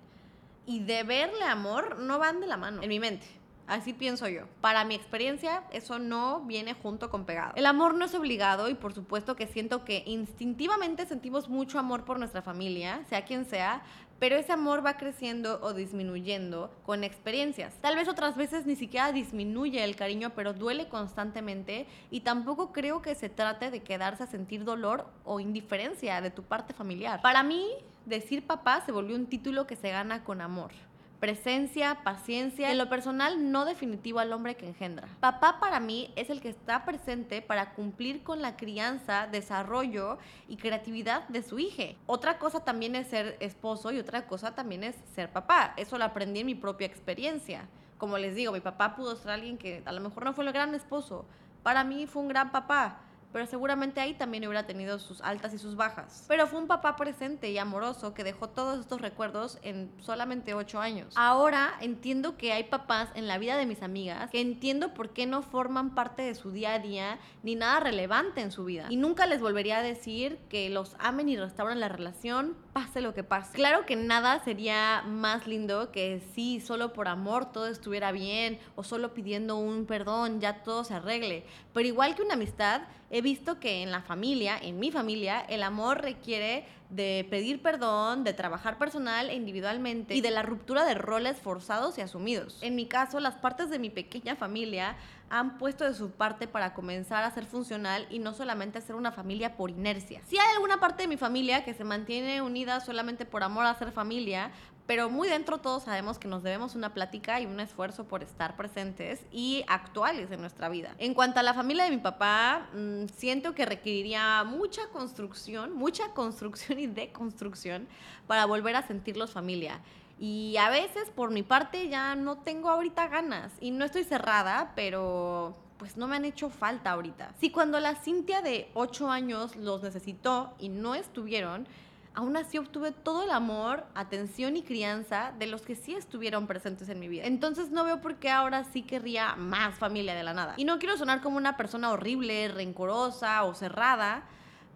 y 0.66 0.80
deberle 0.80 1.44
amor 1.44 2.00
no 2.00 2.20
van 2.20 2.40
de 2.40 2.48
la 2.48 2.58
mano, 2.58 2.84
en 2.84 2.90
mi 2.90 3.00
mente. 3.00 3.26
Así 3.68 3.94
pienso 3.94 4.28
yo. 4.28 4.44
Para 4.62 4.86
mi 4.86 4.94
experiencia, 4.94 5.64
eso 5.72 5.98
no 5.98 6.42
viene 6.42 6.76
junto 6.76 7.10
con 7.10 7.26
pegado. 7.26 7.54
El 7.56 7.66
amor 7.66 7.96
no 7.96 8.06
es 8.06 8.14
obligado 8.14 8.70
y 8.70 8.76
por 8.76 8.94
supuesto 8.94 9.36
que 9.36 9.48
siento 9.48 9.84
que 9.84 10.04
instintivamente 10.06 11.08
sentimos 11.08 11.50
mucho 11.50 11.80
amor 11.80 12.06
por 12.06 12.20
nuestra 12.20 12.44
familia, 12.44 13.04
sea 13.10 13.26
quien 13.26 13.44
sea, 13.46 13.82
pero 14.20 14.36
ese 14.36 14.54
amor 14.54 14.86
va 14.86 14.98
creciendo 14.98 15.60
o 15.62 15.74
disminuyendo 15.74 16.72
con 16.86 17.04
experiencias. 17.04 17.74
Tal 17.82 17.96
vez 17.96 18.08
otras 18.08 18.36
veces 18.36 18.66
ni 18.66 18.76
siquiera 18.76 19.12
disminuye 19.12 19.84
el 19.84 19.96
cariño, 19.96 20.32
pero 20.36 20.54
duele 20.54 20.88
constantemente 20.88 21.86
y 22.12 22.22
tampoco 22.22 22.72
creo 22.72 23.02
que 23.02 23.16
se 23.16 23.30
trate 23.30 23.72
de 23.72 23.82
quedarse 23.82 24.24
a 24.24 24.28
sentir 24.28 24.64
dolor 24.64 25.08
o 25.24 25.40
indiferencia 25.40 26.22
de 26.22 26.32
tu 26.32 26.44
parte 26.44 26.74
familiar. 26.74 27.22
Para 27.22 27.44
mí, 27.44 27.68
decir 28.06 28.46
papá 28.46 28.82
se 28.86 28.92
volvió 28.92 29.16
un 29.16 29.28
título 29.28 29.68
que 29.68 29.76
se 29.76 29.90
gana 29.90 30.24
con 30.24 30.42
amor 30.42 30.72
presencia, 31.20 32.04
paciencia, 32.04 32.72
en 32.72 32.78
lo 32.78 32.90
personal 32.90 33.52
no 33.52 33.66
definitivo 33.66 34.20
al 34.20 34.34
hombre 34.34 34.56
que 34.56 34.68
engendra. 34.68 35.08
Papá 35.20 35.60
para 35.60 35.80
mí 35.80 36.12
es 36.16 36.30
el 36.30 36.42
que 36.42 36.50
está 36.50 36.86
presente 36.86 37.42
para 37.42 37.74
cumplir 37.74 38.24
con 38.24 38.42
la 38.42 38.58
crianza, 38.58 39.28
desarrollo 39.28 40.18
y 40.48 40.58
creatividad 40.58 41.28
de 41.28 41.44
su 41.44 41.60
hija. 41.60 41.96
Otra 42.06 42.38
cosa 42.38 42.64
también 42.64 42.96
es 42.96 43.08
ser 43.08 43.38
esposo 43.40 43.92
y 43.92 44.00
otra 44.00 44.28
cosa 44.28 44.56
también 44.56 44.84
es 44.84 44.96
ser 45.14 45.32
papá. 45.32 45.74
Eso 45.78 45.98
lo 45.98 46.06
aprendí 46.06 46.42
en 46.42 46.48
mi 46.48 46.56
propia 46.56 46.88
experiencia. 46.88 47.68
Como 47.98 48.18
les 48.18 48.36
digo, 48.36 48.52
mi 48.52 48.60
papá 48.60 48.96
pudo 48.96 49.16
ser 49.16 49.32
alguien 49.32 49.58
que 49.58 49.82
a 49.86 49.92
lo 49.92 50.02
mejor 50.02 50.26
no 50.26 50.34
fue 50.34 50.46
el 50.46 50.52
gran 50.52 50.76
esposo. 50.76 51.26
Para 51.64 51.84
mí 51.84 52.08
fue 52.08 52.22
un 52.22 52.28
gran 52.28 52.52
papá 52.52 53.00
pero 53.36 53.48
seguramente 53.48 54.00
ahí 54.00 54.14
también 54.14 54.46
hubiera 54.46 54.66
tenido 54.66 54.98
sus 54.98 55.20
altas 55.20 55.54
y 55.54 55.58
sus 55.58 55.76
bajas. 55.76 56.24
Pero 56.30 56.48
fue 56.48 56.58
un 56.58 56.68
papá 56.68 56.96
presente 56.96 57.52
y 57.52 57.58
amoroso 57.58 58.14
que 58.14 58.24
dejó 58.24 58.48
todos 58.48 58.80
estos 58.80 59.02
recuerdos 59.02 59.60
en 59.62 59.92
solamente 60.00 60.54
ocho 60.54 60.80
años. 60.80 61.14
Ahora 61.18 61.74
entiendo 61.82 62.38
que 62.38 62.54
hay 62.54 62.64
papás 62.64 63.10
en 63.14 63.28
la 63.28 63.38
vida 63.38 63.58
de 63.58 63.66
mis 63.66 63.82
amigas 63.82 64.32
que 64.32 64.40
entiendo 64.40 64.94
por 64.94 65.10
qué 65.10 65.26
no 65.26 65.42
forman 65.42 65.96
parte 65.96 66.22
de 66.22 66.34
su 66.34 66.52
día 66.52 66.76
a 66.76 66.80
día 66.80 67.20
ni 67.44 67.56
nada 67.56 67.82
relevante 67.82 68.40
en 68.40 68.54
su 68.54 68.64
vida. 68.64 68.88
Y 68.90 68.96
nunca 68.96 69.28
les 69.28 69.42
volvería 69.42 69.80
a 69.80 69.84
decir 69.84 70.40
que 70.48 70.70
los 70.70 70.96
amen 71.00 71.28
y 71.28 71.36
restauren 71.36 71.82
la 71.82 71.90
relación, 71.90 72.56
pase 72.72 73.02
lo 73.02 73.14
que 73.14 73.26
pase. 73.26 73.52
Claro 73.52 73.86
que 73.86 73.98
nada 73.98 74.42
sería 74.46 75.04
más 75.06 75.46
lindo 75.46 75.92
que 75.92 76.22
si 76.34 76.62
solo 76.62 76.94
por 76.94 77.10
amor 77.10 77.52
todo 77.52 77.68
estuviera 77.68 78.14
bien 78.14 78.60
o 78.78 78.84
solo 78.86 79.14
pidiendo 79.14 79.58
un 79.58 79.86
perdón 79.86 80.40
ya 80.40 80.64
todo 80.64 80.86
se 80.86 80.94
arregle. 80.94 81.46
Pero 81.74 81.86
igual 81.86 82.16
que 82.16 82.22
una 82.22 82.36
amistad, 82.36 82.84
he 83.18 83.22
visto 83.22 83.62
que 83.62 83.82
en 83.82 83.92
la 83.94 84.02
familia, 84.02 84.58
en 84.62 84.78
mi 84.78 84.92
familia, 84.92 85.40
el 85.48 85.64
amor 85.64 86.02
requiere 86.02 86.66
de 86.90 87.26
pedir 87.30 87.62
perdón, 87.62 88.26
de 88.26 88.34
trabajar 88.34 88.78
personal 88.78 89.30
e 89.30 89.36
individualmente 89.36 90.16
y 90.16 90.20
de 90.20 90.32
la 90.32 90.44
ruptura 90.44 90.84
de 90.84 90.96
roles 90.96 91.38
forzados 91.40 91.98
y 91.98 92.02
asumidos. 92.02 92.62
En 92.62 92.76
mi 92.76 92.88
caso, 92.88 93.22
las 93.22 93.36
partes 93.36 93.70
de 93.70 93.80
mi 93.80 93.90
pequeña 93.90 94.36
familia 94.36 94.98
han 95.30 95.58
puesto 95.58 95.86
de 95.86 95.94
su 95.94 96.12
parte 96.12 96.48
para 96.48 96.74
comenzar 96.74 97.24
a 97.24 97.32
ser 97.32 97.46
funcional 97.46 98.06
y 98.10 98.20
no 98.20 98.34
solamente 98.34 98.82
ser 98.82 98.98
una 98.98 99.14
familia 99.14 99.56
por 99.56 99.70
inercia. 99.70 100.22
Si 100.28 100.38
hay 100.38 100.54
alguna 100.54 100.82
parte 100.82 101.04
de 101.04 101.08
mi 101.08 101.18
familia 101.18 101.64
que 101.64 101.74
se 101.74 101.86
mantiene 101.86 102.42
unida 102.42 102.82
solamente 102.82 103.26
por 103.26 103.44
amor 103.44 103.66
a 103.66 103.76
ser 103.76 103.94
familia, 103.94 104.52
pero 104.86 105.10
muy 105.10 105.28
dentro 105.28 105.58
todos 105.58 105.84
sabemos 105.84 106.20
que 106.20 106.28
nos 106.28 106.44
debemos 106.44 106.76
una 106.76 106.94
plática 106.94 107.42
y 107.42 107.46
un 107.46 107.60
esfuerzo 107.60 108.04
por 108.06 108.22
estar 108.22 108.56
presentes 108.56 109.22
y 109.32 109.66
actuales 109.68 110.30
en 110.32 110.42
nuestra 110.42 110.70
vida. 110.70 110.96
En 111.00 111.14
cuanto 111.14 111.40
a 111.40 111.44
la 111.44 111.54
familia 111.54 111.86
de 111.86 111.92
mi 111.92 111.98
papá, 111.98 112.70
mm, 112.74 113.06
siento 113.18 113.56
que 113.56 113.66
requeriría 113.66 114.44
mucha 114.44 114.88
construcción, 114.90 115.74
mucha 115.74 116.10
construcción 116.14 116.80
y 116.80 116.88
deconstrucción 116.88 117.88
para 118.28 118.46
volver 118.46 118.76
a 118.76 118.86
sentirlos 118.86 119.32
familia. 119.32 119.80
Y 120.20 120.56
a 120.58 120.70
veces 120.70 121.10
por 121.10 121.32
mi 121.32 121.44
parte 121.44 121.90
ya 121.90 122.16
no 122.16 122.38
tengo 122.38 122.70
ahorita 122.70 123.08
ganas 123.08 123.52
y 123.60 123.72
no 123.72 123.84
estoy 123.84 124.04
cerrada, 124.04 124.72
pero 124.76 125.56
pues 125.78 125.98
no 125.98 126.08
me 126.08 126.16
han 126.16 126.26
hecho 126.26 126.50
falta 126.50 126.92
ahorita. 126.92 127.34
Si 127.40 127.50
cuando 127.50 127.80
la 127.80 127.96
Cintia 127.96 128.42
de 128.42 128.70
8 128.76 129.10
años 129.10 129.56
los 129.58 129.84
necesitó 129.84 130.54
y 130.58 130.70
no 130.70 130.96
estuvieron, 130.96 131.68
aún 132.16 132.38
así 132.38 132.58
obtuve 132.58 132.92
todo 132.92 133.24
el 133.24 133.30
amor, 133.30 133.86
atención 133.94 134.56
y 134.58 134.64
crianza 134.64 135.34
de 135.38 135.48
los 135.48 135.62
que 135.62 135.76
sí 135.76 135.94
estuvieron 135.94 136.48
presentes 136.48 136.90
en 136.90 137.00
mi 137.00 137.08
vida. 137.08 137.26
Entonces 137.26 137.70
no 137.72 137.84
veo 137.84 138.02
por 138.02 138.16
qué 138.16 138.32
ahora 138.32 138.64
sí 138.64 138.82
querría 138.82 139.36
más 139.36 139.78
familia 139.78 140.16
de 140.16 140.24
la 140.24 140.34
nada. 140.34 140.54
Y 140.58 140.66
no 140.66 140.80
quiero 140.80 140.98
sonar 140.98 141.22
como 141.22 141.38
una 141.38 141.58
persona 141.58 141.92
horrible, 141.92 142.48
rencorosa 142.48 143.44
o 143.44 143.54
cerrada, 143.54 144.24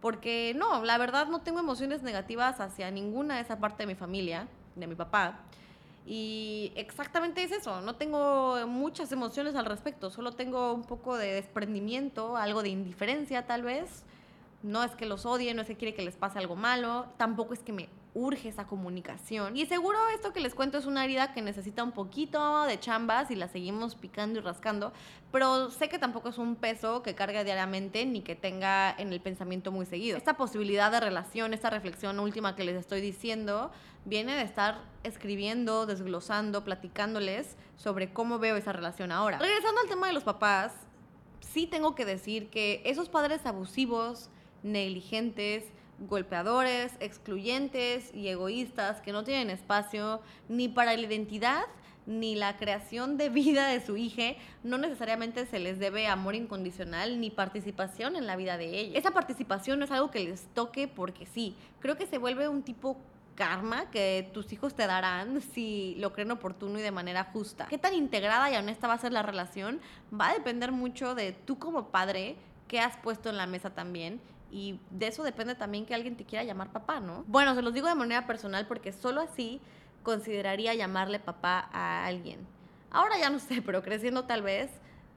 porque 0.02 0.54
no, 0.56 0.84
la 0.84 0.98
verdad 0.98 1.28
no 1.28 1.42
tengo 1.42 1.60
emociones 1.60 2.04
negativas 2.04 2.60
hacia 2.60 2.92
ninguna 2.92 3.36
de 3.36 3.42
esa 3.42 3.60
parte 3.60 3.84
de 3.84 3.88
mi 3.88 3.96
familia, 3.96 4.48
de 4.76 4.88
mi 4.88 4.96
papá. 4.96 5.40
Y 6.06 6.72
exactamente 6.76 7.44
es 7.44 7.52
eso, 7.52 7.82
no 7.82 7.96
tengo 7.96 8.66
muchas 8.68 9.12
emociones 9.12 9.56
al 9.56 9.66
respecto, 9.66 10.10
solo 10.10 10.32
tengo 10.32 10.74
un 10.74 10.84
poco 10.84 11.18
de 11.18 11.34
desprendimiento, 11.34 12.36
algo 12.36 12.64
de 12.64 12.70
indiferencia 12.70 13.46
tal 13.46 13.62
vez 13.62 14.04
no 14.62 14.84
es 14.84 14.92
que 14.92 15.06
los 15.06 15.26
odie, 15.26 15.54
no 15.54 15.62
es 15.62 15.68
que 15.68 15.78
quiere 15.78 15.94
que 15.94 16.02
les 16.02 16.16
pase 16.16 16.40
algo 16.40 16.56
malo, 16.56 17.08
tampoco 17.18 17.54
es 17.54 17.60
que 17.60 17.72
me 17.72 17.90
urge 18.14 18.50
esa 18.50 18.68
comunicación. 18.68 19.56
Y 19.56 19.66
seguro 19.66 19.98
esto 20.14 20.34
que 20.34 20.40
les 20.40 20.56
cuento 20.56 20.78
es 20.78 20.86
una 20.86 21.06
herida 21.06 21.34
que 21.34 21.42
necesita 21.42 21.84
un 21.84 21.92
poquito 21.92 22.64
de 22.64 22.80
chambas 22.80 23.32
y 23.32 23.36
la 23.36 23.48
seguimos 23.48 23.96
picando 23.96 24.40
y 24.40 24.42
rascando, 24.42 24.92
pero 25.32 25.70
sé 25.70 25.90
que 25.90 26.00
tampoco 26.00 26.30
es 26.30 26.38
un 26.38 26.56
peso 26.56 27.04
que 27.04 27.16
cargue 27.16 27.44
diariamente 27.44 28.06
ni 28.06 28.22
que 28.22 28.36
tenga 28.36 28.92
en 28.98 29.14
el 29.14 29.22
pensamiento 29.22 29.72
muy 29.72 29.86
seguido. 29.86 30.18
Esta 30.18 30.38
posibilidad 30.38 30.92
de 30.92 31.00
relación, 31.00 31.54
esta 31.54 31.70
reflexión 31.70 32.20
última 32.20 32.56
que 32.56 32.64
les 32.64 32.76
estoy 32.76 33.00
diciendo, 33.00 33.72
viene 34.06 34.36
de 34.36 34.44
estar 34.44 34.82
escribiendo, 35.04 35.86
desglosando, 35.86 36.64
platicándoles 36.64 37.56
sobre 37.76 38.12
cómo 38.12 38.40
veo 38.40 38.56
esa 38.56 38.74
relación 38.74 39.12
ahora. 39.12 39.38
Regresando 39.38 39.82
al 39.82 39.88
tema 39.88 40.08
de 40.08 40.14
los 40.14 40.24
papás, 40.24 40.74
sí 41.40 41.68
tengo 41.68 41.96
que 41.96 42.06
decir 42.06 42.50
que 42.50 42.82
esos 42.86 43.08
padres 43.10 43.46
abusivos, 43.46 44.30
negligentes, 44.64 45.66
golpeadores, 46.08 46.94
excluyentes 47.00 48.14
y 48.14 48.28
egoístas 48.28 49.02
que 49.02 49.12
no 49.12 49.24
tienen 49.24 49.50
espacio 49.50 50.22
ni 50.48 50.68
para 50.70 50.96
la 50.96 51.02
identidad 51.02 51.64
ni 52.06 52.34
la 52.34 52.58
creación 52.58 53.18
de 53.18 53.30
vida 53.30 53.68
de 53.68 53.86
su 53.86 53.96
hija, 53.96 54.36
no 54.64 54.80
necesariamente 54.80 55.46
se 55.46 55.60
les 55.60 55.78
debe 55.78 56.08
amor 56.08 56.34
incondicional 56.34 57.22
ni 57.22 57.30
participación 57.30 58.16
en 58.16 58.26
la 58.26 58.36
vida 58.36 58.58
de 58.58 58.80
ella. 58.80 58.98
Esa 58.98 59.12
participación 59.12 59.78
no 59.78 59.86
es 59.86 59.92
algo 59.92 60.10
que 60.10 60.22
les 60.22 60.48
toque 60.56 60.88
porque 60.88 61.28
sí, 61.28 61.56
creo 61.80 61.98
que 61.98 62.08
se 62.08 62.18
vuelve 62.18 62.48
un 62.48 62.64
tipo 62.64 62.98
karma 63.36 63.92
que 63.92 64.28
tus 64.34 64.52
hijos 64.52 64.74
te 64.74 64.88
darán 64.88 65.40
si 65.40 65.96
lo 66.00 66.12
creen 66.12 66.32
oportuno 66.32 66.80
y 66.80 66.82
de 66.82 66.92
manera 66.92 67.26
justa. 67.26 67.68
Qué 67.70 67.78
tan 67.78 67.94
integrada 67.94 68.52
y 68.52 68.56
honesta 68.56 68.88
va 68.88 68.96
a 68.96 68.98
ser 68.98 69.14
la 69.14 69.22
relación 69.22 69.80
va 70.12 70.30
a 70.30 70.34
depender 70.34 70.72
mucho 70.72 71.14
de 71.14 71.32
tú 71.32 71.60
como 71.60 71.90
padre, 71.90 72.38
qué 72.68 72.80
has 72.80 72.98
puesto 72.98 73.30
en 73.30 73.38
la 73.38 73.46
mesa 73.46 73.70
también 73.70 74.20
y 74.52 74.80
de 74.92 75.08
eso 75.08 75.24
depende 75.24 75.56
también 75.56 75.86
que 75.86 75.94
alguien 75.94 76.16
te 76.16 76.26
quiera 76.26 76.44
llamar 76.44 76.72
papá, 76.72 77.00
¿no? 77.00 77.24
Bueno, 77.28 77.56
se 77.56 77.62
los 77.62 77.74
digo 77.74 77.88
de 77.88 77.96
manera 77.96 78.26
personal 78.26 78.68
porque 78.68 78.92
solo 78.92 79.22
así 79.22 79.62
consideraría 80.04 80.74
llamarle 80.74 81.20
papá 81.20 81.70
a 81.72 82.06
alguien. 82.06 82.40
Ahora 82.92 83.18
ya 83.20 83.30
no 83.30 83.40
sé, 83.40 83.62
pero 83.66 83.84
creciendo 83.84 84.26
tal 84.26 84.42
vez 84.42 84.70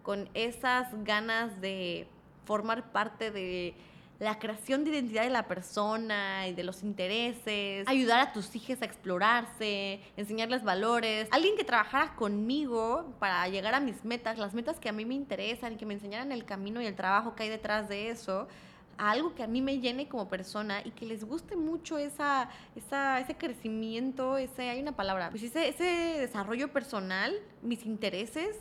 con 0.02 0.28
esas 0.34 0.88
ganas 1.04 1.60
de 1.60 2.08
formar 2.44 2.90
parte 2.92 3.30
de 3.30 3.74
la 4.18 4.38
creación 4.38 4.84
de 4.84 4.90
identidad 4.90 5.24
de 5.24 5.30
la 5.30 5.48
persona 5.48 6.46
y 6.46 6.54
de 6.54 6.62
los 6.62 6.84
intereses, 6.84 7.88
ayudar 7.88 8.20
a 8.20 8.32
tus 8.32 8.54
hijos 8.54 8.80
a 8.80 8.84
explorarse, 8.84 10.00
enseñarles 10.16 10.62
valores, 10.62 11.28
alguien 11.32 11.56
que 11.56 11.64
trabajara 11.64 12.14
conmigo 12.14 13.14
para 13.18 13.48
llegar 13.48 13.74
a 13.74 13.80
mis 13.80 14.04
metas, 14.04 14.38
las 14.38 14.54
metas 14.54 14.78
que 14.78 14.88
a 14.88 14.92
mí 14.92 15.04
me 15.04 15.14
interesan 15.14 15.72
y 15.72 15.76
que 15.76 15.86
me 15.86 15.94
enseñaran 15.94 16.30
el 16.30 16.44
camino 16.44 16.80
y 16.80 16.86
el 16.86 16.94
trabajo 16.94 17.34
que 17.34 17.44
hay 17.44 17.48
detrás 17.48 17.88
de 17.88 18.10
eso 18.10 18.46
algo 18.98 19.34
que 19.34 19.42
a 19.42 19.46
mí 19.46 19.60
me 19.60 19.80
llene 19.80 20.08
como 20.08 20.28
persona 20.28 20.80
y 20.84 20.90
que 20.90 21.06
les 21.06 21.24
guste 21.24 21.56
mucho 21.56 21.98
esa, 21.98 22.48
esa, 22.76 23.20
ese 23.20 23.36
crecimiento, 23.36 24.36
ese, 24.36 24.68
hay 24.70 24.80
una 24.80 24.96
palabra, 24.96 25.30
pues 25.30 25.42
ese, 25.42 25.68
ese 25.68 25.84
desarrollo 26.20 26.72
personal, 26.72 27.34
mis 27.62 27.84
intereses, 27.86 28.56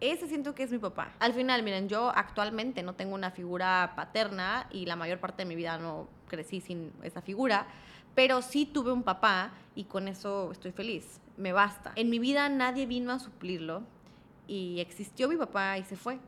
ese 0.00 0.26
siento 0.26 0.54
que 0.54 0.64
es 0.64 0.72
mi 0.72 0.78
papá. 0.78 1.12
Al 1.20 1.32
final, 1.32 1.62
miren, 1.62 1.88
yo 1.88 2.10
actualmente 2.14 2.82
no 2.82 2.94
tengo 2.94 3.14
una 3.14 3.30
figura 3.30 3.92
paterna 3.94 4.66
y 4.72 4.86
la 4.86 4.96
mayor 4.96 5.20
parte 5.20 5.42
de 5.42 5.48
mi 5.48 5.54
vida 5.54 5.78
no 5.78 6.08
crecí 6.26 6.60
sin 6.60 6.92
esa 7.02 7.22
figura, 7.22 7.66
pero 8.14 8.42
sí 8.42 8.66
tuve 8.66 8.92
un 8.92 9.02
papá 9.02 9.52
y 9.74 9.84
con 9.84 10.08
eso 10.08 10.50
estoy 10.52 10.72
feliz, 10.72 11.20
me 11.36 11.52
basta. 11.52 11.92
En 11.94 12.10
mi 12.10 12.18
vida 12.18 12.48
nadie 12.48 12.86
vino 12.86 13.12
a 13.12 13.18
suplirlo 13.18 13.82
y 14.48 14.80
existió 14.80 15.28
mi 15.28 15.36
papá 15.36 15.78
y 15.78 15.84
se 15.84 15.96
fue. 15.96 16.18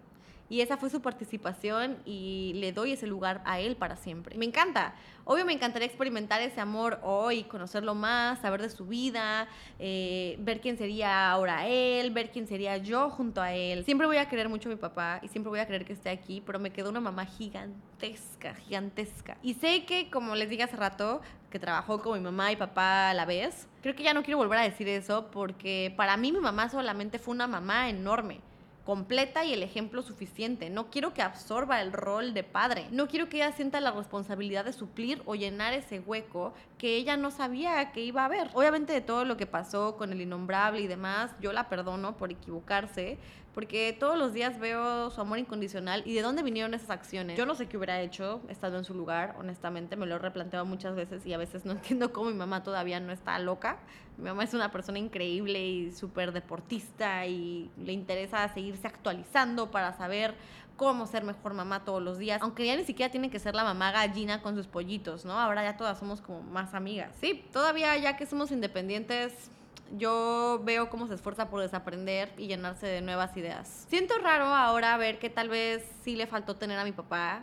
Y 0.49 0.61
esa 0.61 0.77
fue 0.77 0.91
su 0.91 1.01
participación 1.01 1.97
y 2.05 2.53
le 2.57 2.73
doy 2.73 2.93
ese 2.93 3.07
lugar 3.07 3.41
a 3.45 3.61
él 3.61 3.77
para 3.77 3.97
siempre. 3.97 4.37
Me 4.37 4.45
encanta. 4.45 4.95
Obvio 5.25 5.47
me 5.47 5.55
encantaría 5.55 5.87
experimentar 5.87 6.43
ese 6.43 6.61
amor 6.61 7.01
hoy, 7.03 7.45
conocerlo 7.45 7.95
más, 7.95 8.41
saber 8.41 8.61
de 8.61 8.69
su 8.69 8.85
vida, 8.85 9.49
eh, 9.79 10.37
ver 10.41 10.61
quién 10.61 10.77
sería 10.77 11.31
ahora 11.31 11.67
él, 11.67 12.11
ver 12.11 12.31
quién 12.31 12.47
sería 12.47 12.77
yo 12.77 13.09
junto 13.09 13.41
a 13.41 13.55
él. 13.55 13.87
Siempre 13.87 14.07
voy 14.07 14.19
a 14.19 14.29
querer 14.29 14.51
mucho 14.51 14.69
a 14.69 14.73
mi 14.73 14.77
papá 14.77 15.21
y 15.23 15.29
siempre 15.29 15.49
voy 15.49 15.61
a 15.61 15.67
querer 15.67 15.87
que 15.87 15.95
esté 15.95 16.11
aquí, 16.11 16.43
pero 16.45 16.59
me 16.59 16.71
quedó 16.71 16.91
una 16.91 17.01
mamá 17.01 17.25
gigantesca, 17.25 18.55
gigantesca. 18.55 19.39
Y 19.43 19.55
sé 19.55 19.87
que, 19.87 20.11
como 20.11 20.35
les 20.35 20.51
dije 20.51 20.65
hace 20.65 20.77
rato, 20.77 21.23
que 21.51 21.59
trabajó 21.59 22.03
con 22.03 22.19
mi 22.19 22.25
mamá 22.25 22.53
y 22.53 22.57
papá 22.57 23.11
a 23.11 23.15
la 23.15 23.25
vez, 23.25 23.67
creo 23.81 23.95
que 23.95 24.03
ya 24.03 24.13
no 24.13 24.23
quiero 24.23 24.37
volver 24.37 24.59
a 24.59 24.63
decir 24.63 24.89
eso 24.89 25.31
porque 25.31 25.95
para 25.97 26.19
mí 26.19 26.33
mi 26.33 26.41
mamá 26.41 26.69
solamente 26.69 27.19
fue 27.19 27.33
una 27.33 27.47
mamá 27.47 27.89
enorme 27.89 28.41
completa 28.85 29.44
y 29.44 29.53
el 29.53 29.62
ejemplo 29.62 30.03
suficiente. 30.03 30.70
No 30.70 30.90
quiero 30.90 31.14
que 31.14 31.23
absorba 31.23 31.81
el 31.81 31.92
rol 31.92 32.35
de 32.35 32.44
padre. 32.44 32.87
No 32.90 33.09
quiero 33.09 33.29
que 33.29 33.38
ella 33.38 33.53
sienta 33.53 33.81
la 33.81 33.92
responsabilidad 33.92 34.64
de 34.64 34.73
suplir 34.73 35.23
o 35.25 35.35
llenar 35.35 35.73
ese 35.73 36.01
hueco 36.01 36.53
que 36.79 36.97
ella 36.97 37.16
no 37.16 37.31
sabía 37.31 37.92
que 37.92 38.03
iba 38.03 38.23
a 38.23 38.27
haber. 38.27 38.51
Obviamente 38.53 38.92
de 38.92 39.01
todo 39.01 39.25
lo 39.25 39.37
que 39.37 39.47
pasó 39.47 39.97
con 39.97 40.12
el 40.12 40.20
innombrable 40.20 40.81
y 40.81 40.87
demás, 40.87 41.31
yo 41.40 41.53
la 41.53 41.68
perdono 41.68 42.16
por 42.16 42.31
equivocarse, 42.31 43.18
porque 43.55 43.97
todos 43.99 44.19
los 44.19 44.33
días 44.33 44.59
veo 44.59 45.11
su 45.11 45.21
amor 45.21 45.38
incondicional 45.38 46.03
y 46.05 46.14
de 46.14 46.23
dónde 46.23 46.43
vinieron 46.43 46.75
esas 46.75 46.90
acciones. 46.90 47.38
Yo 47.38 47.47
no 47.47 47.55
sé 47.55 47.67
qué 47.67 47.77
hubiera 47.77 48.01
hecho 48.01 48.40
estado 48.49 48.77
en 48.79 48.85
su 48.85 48.95
lugar, 48.95 49.37
honestamente, 49.38 49.97
me 49.97 50.07
lo 50.07 50.17
he 50.17 50.19
replanteado 50.19 50.64
muchas 50.67 50.97
veces 50.97 51.25
y 51.25 51.33
a 51.33 51.38
veces 51.38 51.64
no 51.64 51.73
entiendo 51.73 52.12
cómo 52.12 52.31
mi 52.31 52.37
mamá 52.37 52.62
todavía 52.64 52.99
no 53.01 53.12
está 53.12 53.38
loca. 53.38 53.79
Mi 54.17 54.25
mamá 54.25 54.45
es 54.45 54.55
una 54.55 54.71
persona 54.71 54.99
increíble 54.99 55.64
y 55.64 55.93
súper 55.93 56.33
deportista 56.33 57.27
y 57.27 57.71
le 57.79 57.93
interesa 57.93 58.47
seguirse 58.49 58.87
actualizando 58.87 59.71
para 59.71 59.93
saber 59.97 60.35
cómo 60.77 61.07
ser 61.07 61.25
mejor 61.25 61.55
mamá 61.55 61.85
todos 61.85 62.03
los 62.03 62.19
días, 62.19 62.43
aunque 62.43 62.67
ya 62.67 62.77
ni 62.77 62.85
siquiera 62.85 63.11
tiene 63.11 63.31
que 63.31 63.38
ser 63.38 63.55
la 63.55 63.64
mamá 63.64 63.93
gallina 63.93 64.43
con 64.43 64.57
sus 64.57 64.67
pollitos, 64.67 65.25
¿no? 65.25 65.38
Ahora 65.38 65.62
ya 65.62 65.77
todas 65.77 65.99
somos 65.99 66.21
como 66.21 66.43
más 66.43 66.75
amigas. 66.75 67.14
Sí, 67.21 67.45
todavía 67.53 67.97
ya 67.99 68.17
que 68.17 68.27
somos 68.27 68.51
independientes, 68.51 69.51
yo 69.97 70.61
veo 70.64 70.90
cómo 70.90 71.07
se 71.07 71.14
esfuerza 71.14 71.49
por 71.49 71.61
desaprender 71.61 72.33
y 72.38 72.47
llenarse 72.47 72.87
de 72.87 73.01
nuevas 73.01 73.37
ideas. 73.37 73.87
Siento 73.88 74.14
raro 74.18 74.47
ahora 74.47 74.97
ver 74.97 75.18
que 75.18 75.31
tal 75.31 75.49
vez 75.49 75.85
sí 76.03 76.16
le 76.16 76.27
faltó 76.27 76.57
tener 76.57 76.79
a 76.79 76.85
mi 76.85 76.92
papá 76.92 77.42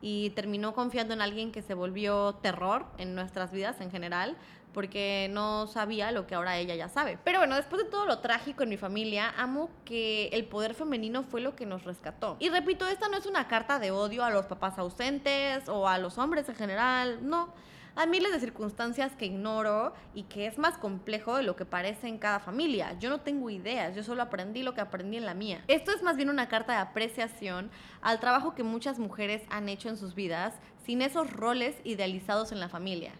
y 0.00 0.30
terminó 0.30 0.74
confiando 0.74 1.14
en 1.14 1.22
alguien 1.22 1.52
que 1.52 1.62
se 1.62 1.74
volvió 1.74 2.34
terror 2.34 2.86
en 2.98 3.14
nuestras 3.14 3.50
vidas 3.50 3.80
en 3.80 3.90
general 3.90 4.36
porque 4.76 5.30
no 5.32 5.66
sabía 5.68 6.12
lo 6.12 6.26
que 6.26 6.34
ahora 6.34 6.58
ella 6.58 6.74
ya 6.74 6.90
sabe. 6.90 7.18
Pero 7.24 7.38
bueno, 7.38 7.56
después 7.56 7.82
de 7.82 7.88
todo 7.88 8.04
lo 8.04 8.18
trágico 8.18 8.62
en 8.62 8.68
mi 8.68 8.76
familia, 8.76 9.32
amo 9.38 9.70
que 9.86 10.28
el 10.34 10.44
poder 10.44 10.74
femenino 10.74 11.22
fue 11.22 11.40
lo 11.40 11.56
que 11.56 11.64
nos 11.64 11.84
rescató. 11.84 12.36
Y 12.40 12.50
repito, 12.50 12.86
esta 12.86 13.08
no 13.08 13.16
es 13.16 13.24
una 13.24 13.48
carta 13.48 13.78
de 13.78 13.90
odio 13.90 14.22
a 14.22 14.28
los 14.28 14.44
papás 14.44 14.78
ausentes 14.78 15.66
o 15.70 15.88
a 15.88 15.96
los 15.96 16.18
hombres 16.18 16.46
en 16.50 16.56
general, 16.56 17.20
no 17.22 17.54
a 17.96 18.06
miles 18.06 18.30
de 18.30 18.40
circunstancias 18.40 19.16
que 19.16 19.26
ignoro 19.26 19.94
y 20.14 20.24
que 20.24 20.46
es 20.46 20.58
más 20.58 20.76
complejo 20.78 21.36
de 21.36 21.42
lo 21.42 21.56
que 21.56 21.64
parece 21.64 22.08
en 22.08 22.18
cada 22.18 22.38
familia. 22.38 22.96
Yo 23.00 23.10
no 23.10 23.20
tengo 23.20 23.50
ideas, 23.50 23.96
yo 23.96 24.02
solo 24.02 24.22
aprendí 24.22 24.62
lo 24.62 24.74
que 24.74 24.82
aprendí 24.82 25.16
en 25.16 25.24
la 25.24 25.34
mía. 25.34 25.64
Esto 25.66 25.92
es 25.92 26.02
más 26.02 26.16
bien 26.16 26.30
una 26.30 26.48
carta 26.48 26.74
de 26.74 26.78
apreciación 26.78 27.70
al 28.02 28.20
trabajo 28.20 28.54
que 28.54 28.62
muchas 28.62 28.98
mujeres 28.98 29.42
han 29.48 29.68
hecho 29.68 29.88
en 29.88 29.96
sus 29.96 30.14
vidas 30.14 30.54
sin 30.84 31.02
esos 31.02 31.32
roles 31.32 31.74
idealizados 31.84 32.52
en 32.52 32.60
la 32.60 32.68
familia 32.68 33.12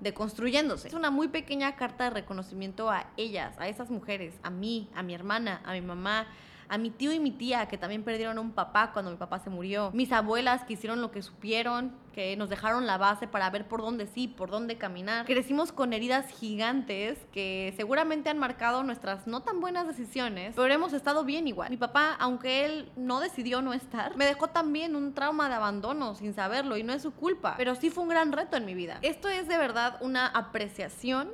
deconstruyéndose. 0.00 0.88
Es 0.88 0.94
una 0.94 1.10
muy 1.10 1.28
pequeña 1.28 1.76
carta 1.76 2.04
de 2.04 2.10
reconocimiento 2.10 2.90
a 2.90 3.06
ellas, 3.16 3.56
a 3.58 3.68
esas 3.68 3.90
mujeres, 3.90 4.34
a 4.42 4.50
mí, 4.50 4.88
a 4.94 5.02
mi 5.02 5.14
hermana, 5.14 5.62
a 5.64 5.72
mi 5.72 5.80
mamá, 5.80 6.26
a 6.68 6.78
mi 6.78 6.90
tío 6.90 7.12
y 7.12 7.20
mi 7.20 7.30
tía 7.30 7.66
que 7.66 7.78
también 7.78 8.02
perdieron 8.02 8.38
un 8.38 8.52
papá 8.52 8.92
cuando 8.92 9.10
mi 9.10 9.16
papá 9.16 9.38
se 9.38 9.50
murió, 9.50 9.90
mis 9.92 10.12
abuelas 10.12 10.64
que 10.64 10.74
hicieron 10.74 11.00
lo 11.00 11.10
que 11.10 11.22
supieron, 11.22 11.92
que 12.12 12.36
nos 12.36 12.48
dejaron 12.48 12.86
la 12.86 12.96
base 12.96 13.26
para 13.26 13.50
ver 13.50 13.66
por 13.66 13.82
dónde 13.82 14.06
sí, 14.06 14.28
por 14.28 14.50
dónde 14.50 14.78
caminar. 14.78 15.26
Crecimos 15.26 15.72
con 15.72 15.92
heridas 15.92 16.28
gigantes 16.28 17.18
que 17.32 17.74
seguramente 17.76 18.30
han 18.30 18.38
marcado 18.38 18.82
nuestras 18.84 19.26
no 19.26 19.42
tan 19.42 19.60
buenas 19.60 19.86
decisiones, 19.86 20.54
pero 20.54 20.72
hemos 20.72 20.92
estado 20.92 21.24
bien 21.24 21.48
igual. 21.48 21.70
Mi 21.70 21.76
papá, 21.76 22.16
aunque 22.18 22.64
él 22.64 22.92
no 22.96 23.20
decidió 23.20 23.62
no 23.62 23.72
estar, 23.72 24.16
me 24.16 24.24
dejó 24.24 24.48
también 24.48 24.94
un 24.96 25.14
trauma 25.14 25.48
de 25.48 25.56
abandono 25.56 26.14
sin 26.14 26.34
saberlo 26.34 26.76
y 26.76 26.82
no 26.82 26.92
es 26.92 27.02
su 27.02 27.12
culpa, 27.12 27.54
pero 27.56 27.74
sí 27.74 27.90
fue 27.90 28.04
un 28.04 28.10
gran 28.10 28.32
reto 28.32 28.56
en 28.56 28.64
mi 28.64 28.74
vida. 28.74 28.98
Esto 29.02 29.28
es 29.28 29.48
de 29.48 29.58
verdad 29.58 29.98
una 30.00 30.26
apreciación 30.26 31.30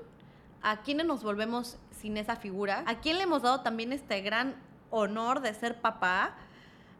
a 0.62 0.83
quienes 0.83 1.07
nos 1.07 1.23
volvemos 1.23 1.79
sin 1.90 2.16
esa 2.16 2.37
figura, 2.37 2.85
a 2.87 3.01
quien 3.01 3.19
le 3.19 3.25
hemos 3.25 3.43
dado 3.43 3.61
también 3.61 3.93
este 3.93 4.21
gran 4.21 4.55
honor 4.90 5.40
de 5.40 5.55
ser 5.55 5.81
papá, 5.81 6.35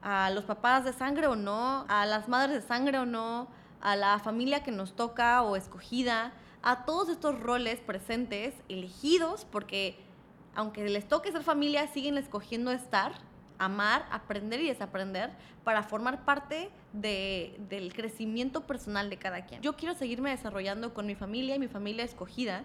a 0.03 0.31
los 0.31 0.45
papás 0.45 0.85
de 0.85 0.93
sangre 0.93 1.27
o 1.27 1.37
no, 1.37 1.85
a 1.89 2.07
las 2.07 2.29
madres 2.29 2.63
de 2.63 2.67
sangre 2.67 2.99
o 2.99 3.07
no, 3.07 3.49
a 3.81 3.97
la 3.97 4.19
familia 4.19 4.63
que 4.63 4.71
nos 4.71 4.95
toca 4.95 5.43
o 5.43 5.57
escogida, 5.57 6.33
a 6.63 6.85
todos 6.85 7.09
estos 7.09 7.39
roles 7.41 7.81
presentes, 7.81 8.55
elegidos, 8.69 9.45
porque 9.45 9.99
aunque 10.55 10.89
les 10.89 11.09
toque 11.09 11.33
ser 11.33 11.43
familia, 11.43 11.87
siguen 11.89 12.19
escogiendo 12.19 12.71
estar, 12.71 13.13
amar, 13.59 14.07
aprender 14.11 14.61
y 14.61 14.69
desaprender 14.69 15.31
para 15.65 15.83
formar 15.83 16.25
parte 16.25 16.71
del 16.93 17.93
crecimiento 17.95 18.67
personal 18.67 19.11
de 19.11 19.19
cada 19.19 19.47
quien. 19.47 19.63
Yo 19.63 19.77
quiero 19.77 19.95
seguirme 19.95 20.31
desarrollando 20.31 20.93
con 20.93 21.07
mi 21.07 21.15
familia 21.15 21.55
y 21.55 21.59
mi 21.59 21.69
familia 21.69 22.05
escogida 22.05 22.65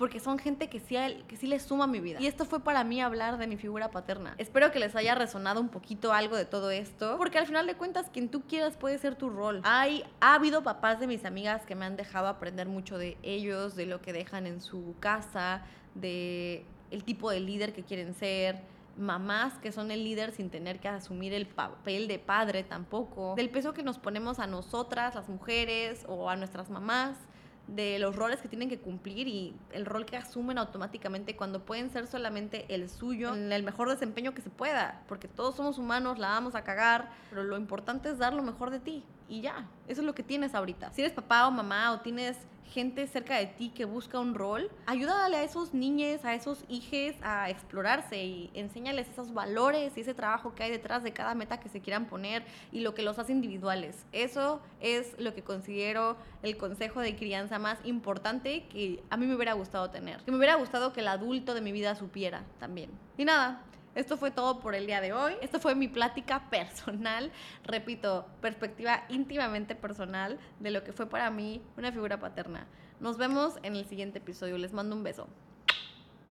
porque 0.00 0.18
son 0.18 0.38
gente 0.38 0.70
que 0.70 0.80
sí, 0.80 0.96
que 1.28 1.36
sí 1.36 1.46
les 1.46 1.62
suma 1.62 1.84
a 1.84 1.86
mi 1.86 2.00
vida. 2.00 2.18
Y 2.22 2.26
esto 2.26 2.46
fue 2.46 2.60
para 2.60 2.84
mí 2.84 3.02
hablar 3.02 3.36
de 3.36 3.46
mi 3.46 3.58
figura 3.58 3.90
paterna. 3.90 4.34
Espero 4.38 4.72
que 4.72 4.78
les 4.78 4.96
haya 4.96 5.14
resonado 5.14 5.60
un 5.60 5.68
poquito 5.68 6.14
algo 6.14 6.36
de 6.36 6.46
todo 6.46 6.70
esto, 6.70 7.18
porque 7.18 7.36
al 7.36 7.46
final 7.46 7.66
de 7.66 7.74
cuentas, 7.74 8.08
quien 8.10 8.30
tú 8.30 8.40
quieras 8.48 8.78
puede 8.78 8.96
ser 8.96 9.14
tu 9.14 9.28
rol. 9.28 9.60
Hay, 9.62 10.02
ha 10.20 10.36
habido 10.36 10.62
papás 10.62 11.00
de 11.00 11.06
mis 11.06 11.26
amigas 11.26 11.66
que 11.66 11.74
me 11.74 11.84
han 11.84 11.98
dejado 11.98 12.28
aprender 12.28 12.66
mucho 12.66 12.96
de 12.96 13.18
ellos, 13.22 13.76
de 13.76 13.84
lo 13.84 14.00
que 14.00 14.14
dejan 14.14 14.46
en 14.46 14.62
su 14.62 14.94
casa, 15.00 15.66
de 15.94 16.64
el 16.90 17.04
tipo 17.04 17.30
de 17.30 17.40
líder 17.40 17.74
que 17.74 17.84
quieren 17.84 18.14
ser 18.14 18.62
mamás 18.96 19.58
que 19.58 19.70
son 19.70 19.90
el 19.90 20.02
líder 20.02 20.32
sin 20.32 20.50
tener 20.50 20.80
que 20.80 20.88
asumir 20.88 21.32
el 21.32 21.46
papel 21.46 22.08
de 22.08 22.18
padre 22.18 22.64
tampoco, 22.64 23.34
del 23.36 23.50
peso 23.50 23.74
que 23.74 23.82
nos 23.82 23.98
ponemos 23.98 24.38
a 24.38 24.46
nosotras, 24.46 25.14
las 25.14 25.28
mujeres, 25.28 26.06
o 26.08 26.30
a 26.30 26.36
nuestras 26.36 26.70
mamás, 26.70 27.18
de 27.66 27.98
los 27.98 28.16
roles 28.16 28.40
que 28.40 28.48
tienen 28.48 28.68
que 28.68 28.80
cumplir 28.80 29.28
y 29.28 29.54
el 29.72 29.86
rol 29.86 30.04
que 30.04 30.16
asumen 30.16 30.58
automáticamente 30.58 31.36
cuando 31.36 31.64
pueden 31.64 31.90
ser 31.90 32.06
solamente 32.06 32.66
el 32.68 32.88
suyo 32.88 33.34
en 33.34 33.52
el 33.52 33.62
mejor 33.62 33.88
desempeño 33.88 34.34
que 34.34 34.42
se 34.42 34.50
pueda, 34.50 35.02
porque 35.08 35.28
todos 35.28 35.54
somos 35.54 35.78
humanos, 35.78 36.18
la 36.18 36.28
vamos 36.28 36.54
a 36.54 36.64
cagar, 36.64 37.10
pero 37.28 37.44
lo 37.44 37.56
importante 37.56 38.10
es 38.10 38.18
dar 38.18 38.34
lo 38.34 38.42
mejor 38.42 38.70
de 38.70 38.80
ti 38.80 39.04
y 39.30 39.40
ya, 39.40 39.64
eso 39.86 40.00
es 40.00 40.06
lo 40.06 40.14
que 40.14 40.24
tienes 40.24 40.54
ahorita. 40.54 40.92
Si 40.92 41.00
eres 41.00 41.12
papá 41.12 41.46
o 41.46 41.50
mamá 41.52 41.92
o 41.92 42.00
tienes 42.00 42.36
gente 42.70 43.06
cerca 43.06 43.36
de 43.36 43.46
ti 43.46 43.70
que 43.70 43.84
busca 43.84 44.18
un 44.18 44.34
rol, 44.34 44.70
ayúdale 44.86 45.36
a 45.36 45.42
esos 45.42 45.74
niños, 45.74 46.24
a 46.24 46.34
esos 46.34 46.64
hijos 46.68 47.16
a 47.22 47.50
explorarse 47.50 48.22
y 48.22 48.50
enséñales 48.54 49.08
esos 49.08 49.32
valores 49.34 49.96
y 49.96 50.00
ese 50.00 50.14
trabajo 50.14 50.54
que 50.54 50.64
hay 50.64 50.70
detrás 50.70 51.02
de 51.02 51.12
cada 51.12 51.34
meta 51.34 51.60
que 51.60 51.68
se 51.68 51.80
quieran 51.80 52.06
poner 52.06 52.44
y 52.72 52.80
lo 52.80 52.94
que 52.94 53.02
los 53.02 53.18
hace 53.18 53.32
individuales. 53.32 54.04
Eso 54.12 54.60
es 54.80 55.18
lo 55.18 55.34
que 55.34 55.42
considero 55.42 56.16
el 56.42 56.56
consejo 56.56 57.00
de 57.00 57.16
crianza 57.16 57.58
más 57.58 57.78
importante 57.84 58.66
que 58.66 59.02
a 59.10 59.16
mí 59.16 59.26
me 59.26 59.34
hubiera 59.34 59.52
gustado 59.52 59.90
tener. 59.90 60.20
Que 60.22 60.30
me 60.30 60.38
hubiera 60.38 60.56
gustado 60.56 60.92
que 60.92 61.00
el 61.00 61.08
adulto 61.08 61.54
de 61.54 61.60
mi 61.60 61.72
vida 61.72 61.94
supiera 61.94 62.44
también. 62.58 62.90
Y 63.16 63.24
nada, 63.24 63.62
esto 63.94 64.16
fue 64.16 64.30
todo 64.30 64.60
por 64.60 64.74
el 64.74 64.86
día 64.86 65.00
de 65.00 65.12
hoy. 65.12 65.34
Esto 65.40 65.58
fue 65.58 65.74
mi 65.74 65.88
plática 65.88 66.48
personal, 66.50 67.32
repito, 67.64 68.26
perspectiva 68.40 69.04
íntimamente 69.08 69.74
personal 69.74 70.38
de 70.60 70.70
lo 70.70 70.84
que 70.84 70.92
fue 70.92 71.06
para 71.06 71.30
mí 71.30 71.62
una 71.76 71.90
figura 71.90 72.20
paterna. 72.20 72.66
Nos 73.00 73.16
vemos 73.16 73.58
en 73.62 73.76
el 73.76 73.86
siguiente 73.86 74.18
episodio. 74.18 74.58
Les 74.58 74.72
mando 74.72 74.94
un 74.94 75.02
beso. 75.02 75.26